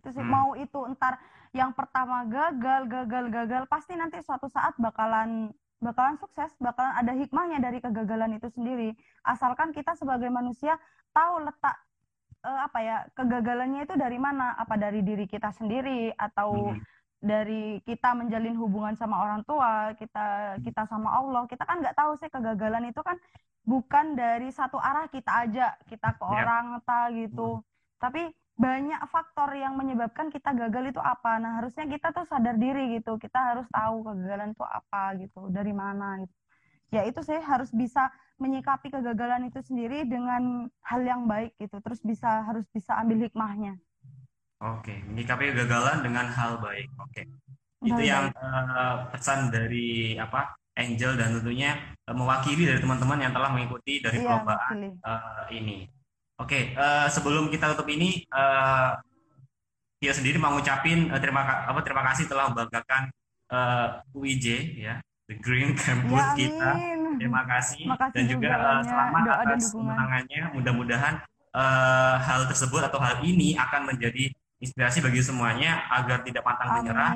Itu 0.00 0.08
sih, 0.08 0.24
hmm. 0.24 0.32
mau 0.32 0.56
itu 0.56 0.88
entar 0.88 1.20
yang 1.52 1.76
pertama 1.76 2.24
gagal, 2.24 2.88
gagal, 2.88 3.24
gagal, 3.28 3.62
pasti 3.68 3.92
nanti 3.92 4.24
suatu 4.24 4.48
saat 4.48 4.72
bakalan 4.80 5.52
bakalan 5.76 6.16
sukses, 6.16 6.56
bakalan 6.56 6.96
ada 6.96 7.12
hikmahnya 7.12 7.60
dari 7.60 7.84
kegagalan 7.84 8.40
itu 8.40 8.48
sendiri. 8.56 8.96
Asalkan 9.20 9.76
kita 9.76 9.92
sebagai 9.92 10.32
manusia 10.32 10.80
tahu 11.12 11.44
letak 11.44 11.76
uh, 12.40 12.60
apa 12.64 12.78
ya 12.80 12.96
kegagalannya 13.12 13.84
itu 13.84 14.00
dari 14.00 14.16
mana? 14.16 14.56
Apa 14.56 14.80
dari 14.80 15.04
diri 15.04 15.28
kita 15.28 15.52
sendiri 15.52 16.16
atau 16.16 16.72
hmm. 16.72 16.95
Dari 17.26 17.82
kita 17.82 18.14
menjalin 18.14 18.54
hubungan 18.54 18.94
sama 18.94 19.18
orang 19.18 19.42
tua, 19.42 19.92
kita 19.98 20.56
kita 20.62 20.86
sama 20.86 21.10
Allah. 21.10 21.44
Kita 21.50 21.66
kan 21.66 21.82
nggak 21.82 21.98
tahu 21.98 22.14
sih 22.22 22.30
kegagalan 22.30 22.88
itu 22.88 23.02
kan 23.02 23.18
bukan 23.66 24.14
dari 24.14 24.48
satu 24.54 24.78
arah 24.78 25.10
kita 25.10 25.44
aja, 25.44 25.74
kita 25.90 26.14
ke 26.14 26.24
yeah. 26.24 26.32
orang 26.38 26.66
ta 26.86 27.10
gitu. 27.10 27.60
Hmm. 27.60 27.66
Tapi 27.98 28.22
banyak 28.56 29.02
faktor 29.12 29.52
yang 29.52 29.76
menyebabkan 29.76 30.32
kita 30.32 30.56
gagal 30.56 30.96
itu 30.96 31.00
apa. 31.02 31.36
Nah, 31.36 31.60
harusnya 31.60 31.84
kita 31.84 32.08
tuh 32.16 32.24
sadar 32.24 32.56
diri 32.56 32.96
gitu. 32.96 33.20
Kita 33.20 33.52
harus 33.52 33.68
tahu 33.68 34.00
kegagalan 34.06 34.56
itu 34.56 34.64
apa 34.64 35.02
gitu, 35.20 35.52
dari 35.52 35.76
mana 35.76 36.24
gitu. 36.24 36.34
Ya 36.94 37.02
itu 37.04 37.20
sih 37.20 37.36
harus 37.36 37.68
bisa 37.74 38.08
menyikapi 38.40 38.88
kegagalan 38.88 39.50
itu 39.50 39.60
sendiri 39.60 40.06
dengan 40.06 40.70
hal 40.86 41.02
yang 41.04 41.28
baik 41.28 41.52
gitu. 41.60 41.82
Terus 41.84 42.00
bisa 42.00 42.46
harus 42.48 42.64
bisa 42.72 42.96
ambil 42.96 43.28
hikmahnya. 43.28 43.76
Oke, 44.56 45.04
menyikapi 45.04 45.52
kegagalan 45.52 46.00
dengan 46.00 46.32
hal 46.32 46.56
baik. 46.64 46.88
Oke. 46.96 47.28
Itu 47.84 48.00
baik. 48.00 48.08
yang 48.08 48.32
uh, 48.32 49.12
pesan 49.12 49.52
dari 49.52 50.16
apa? 50.16 50.56
Angel 50.76 51.16
dan 51.16 51.40
tentunya 51.40 51.72
uh, 52.04 52.12
mewakili 52.12 52.68
dari 52.68 52.80
teman-teman 52.80 53.16
yang 53.16 53.32
telah 53.32 53.48
mengikuti 53.48 54.00
dari 54.04 54.20
iya, 54.20 54.24
perlombaan 54.28 54.76
uh, 55.00 55.44
ini. 55.48 55.88
Oke, 56.36 56.52
okay, 56.52 56.62
uh, 56.76 57.04
eh, 57.04 57.08
sebelum 57.08 57.48
kita 57.48 57.72
tutup 57.72 57.88
ini, 57.88 58.20
uh, 58.28 58.92
dia 59.96 60.12
sendiri 60.12 60.36
mau 60.36 60.52
ngucapin 60.52 61.08
uh, 61.08 61.16
terima 61.16 61.40
apa 61.64 61.80
terima 61.80 62.04
kasih 62.12 62.28
telah 62.28 62.52
membanggakan 62.52 63.08
uh, 63.48 64.04
UIJ 64.12 64.76
ya, 64.76 65.00
the 65.32 65.36
Green 65.40 65.72
Campus 65.72 66.20
ya, 66.20 66.36
kita. 66.36 66.70
Terima 67.16 67.48
kasih 67.48 67.88
Makasih 67.88 68.12
dan 68.12 68.24
juga, 68.28 68.50
uh, 68.52 68.82
selamat 68.84 69.20
doa 69.24 69.36
atas 69.48 69.72
kemenangannya. 69.72 70.42
Mudah-mudahan 70.52 71.14
uh, 71.56 72.20
hal 72.20 72.44
tersebut 72.52 72.84
atau 72.84 73.00
hal 73.00 73.24
ini 73.24 73.56
akan 73.56 73.96
menjadi 73.96 74.28
inspirasi 74.60 75.04
bagi 75.04 75.20
semuanya 75.20 75.84
agar 75.92 76.24
tidak 76.24 76.42
pantang 76.42 76.80
menyerah, 76.80 77.12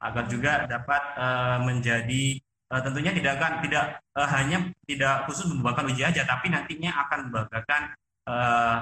agar 0.00 0.24
juga 0.28 0.68
dapat 0.68 1.02
uh, 1.16 1.58
menjadi 1.64 2.38
uh, 2.68 2.80
tentunya 2.84 3.12
tidak 3.16 3.40
akan 3.40 3.52
tidak 3.64 3.84
uh, 4.16 4.28
hanya 4.28 4.58
tidak 4.84 5.24
khusus 5.28 5.48
membanggakan 5.48 5.92
UIJ 5.92 6.12
aja, 6.12 6.22
tapi 6.28 6.52
nantinya 6.52 6.90
akan 7.08 7.18
membanggakan 7.28 7.82
uh, 8.28 8.76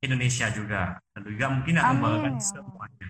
Indonesia 0.00 0.48
juga 0.48 0.96
dan 1.12 1.20
juga 1.28 1.46
mungkin 1.52 1.74
akan 1.76 1.94
membanggakan 2.00 2.34
semuanya. 2.40 3.08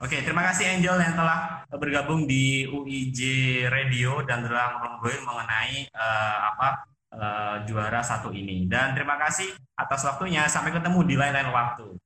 Oke, 0.00 0.16
terima 0.24 0.40
kasih 0.48 0.64
Angel 0.80 0.96
yang 0.96 1.12
telah 1.12 1.68
bergabung 1.76 2.24
di 2.24 2.64
UIJ 2.64 3.20
Radio 3.68 4.24
dan 4.24 4.40
telah 4.40 4.80
ngobrol 4.80 5.12
mengenai 5.28 5.92
uh, 5.92 6.36
apa 6.56 6.68
uh, 7.12 7.56
juara 7.68 8.00
satu 8.00 8.32
ini. 8.32 8.64
Dan 8.64 8.96
terima 8.96 9.20
kasih 9.20 9.52
atas 9.76 10.00
waktunya. 10.08 10.48
Sampai 10.48 10.72
ketemu 10.72 11.04
di 11.04 11.20
lain-lain 11.20 11.52
waktu. 11.52 12.00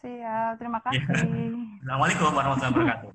Siap, 0.00 0.60
terima 0.60 0.78
kasih. 0.84 1.00
Assalamualaikum 1.80 2.28
warahmatullahi 2.34 2.72
wabarakatuh. 2.72 3.10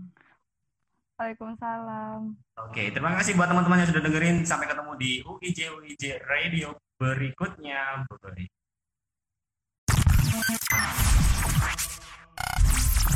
Waalaikumsalam. 1.21 2.19
Oke, 2.65 2.89
terima 2.89 3.13
kasih 3.21 3.37
buat 3.37 3.45
teman-teman 3.45 3.85
yang 3.85 3.89
sudah 3.93 4.01
dengerin. 4.01 4.41
Sampai 4.41 4.65
ketemu 4.65 4.91
di 4.97 5.21
UIJ 5.21 5.59
UIJ 5.69 6.03
Radio 6.25 6.73
berikutnya. 6.97 8.09
Bye. 8.09 8.49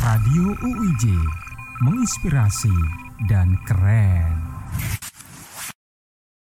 Radio 0.06 0.46
UIJ 0.62 1.06
menginspirasi 1.82 2.78
dan 3.26 3.58
keren. 3.66 4.38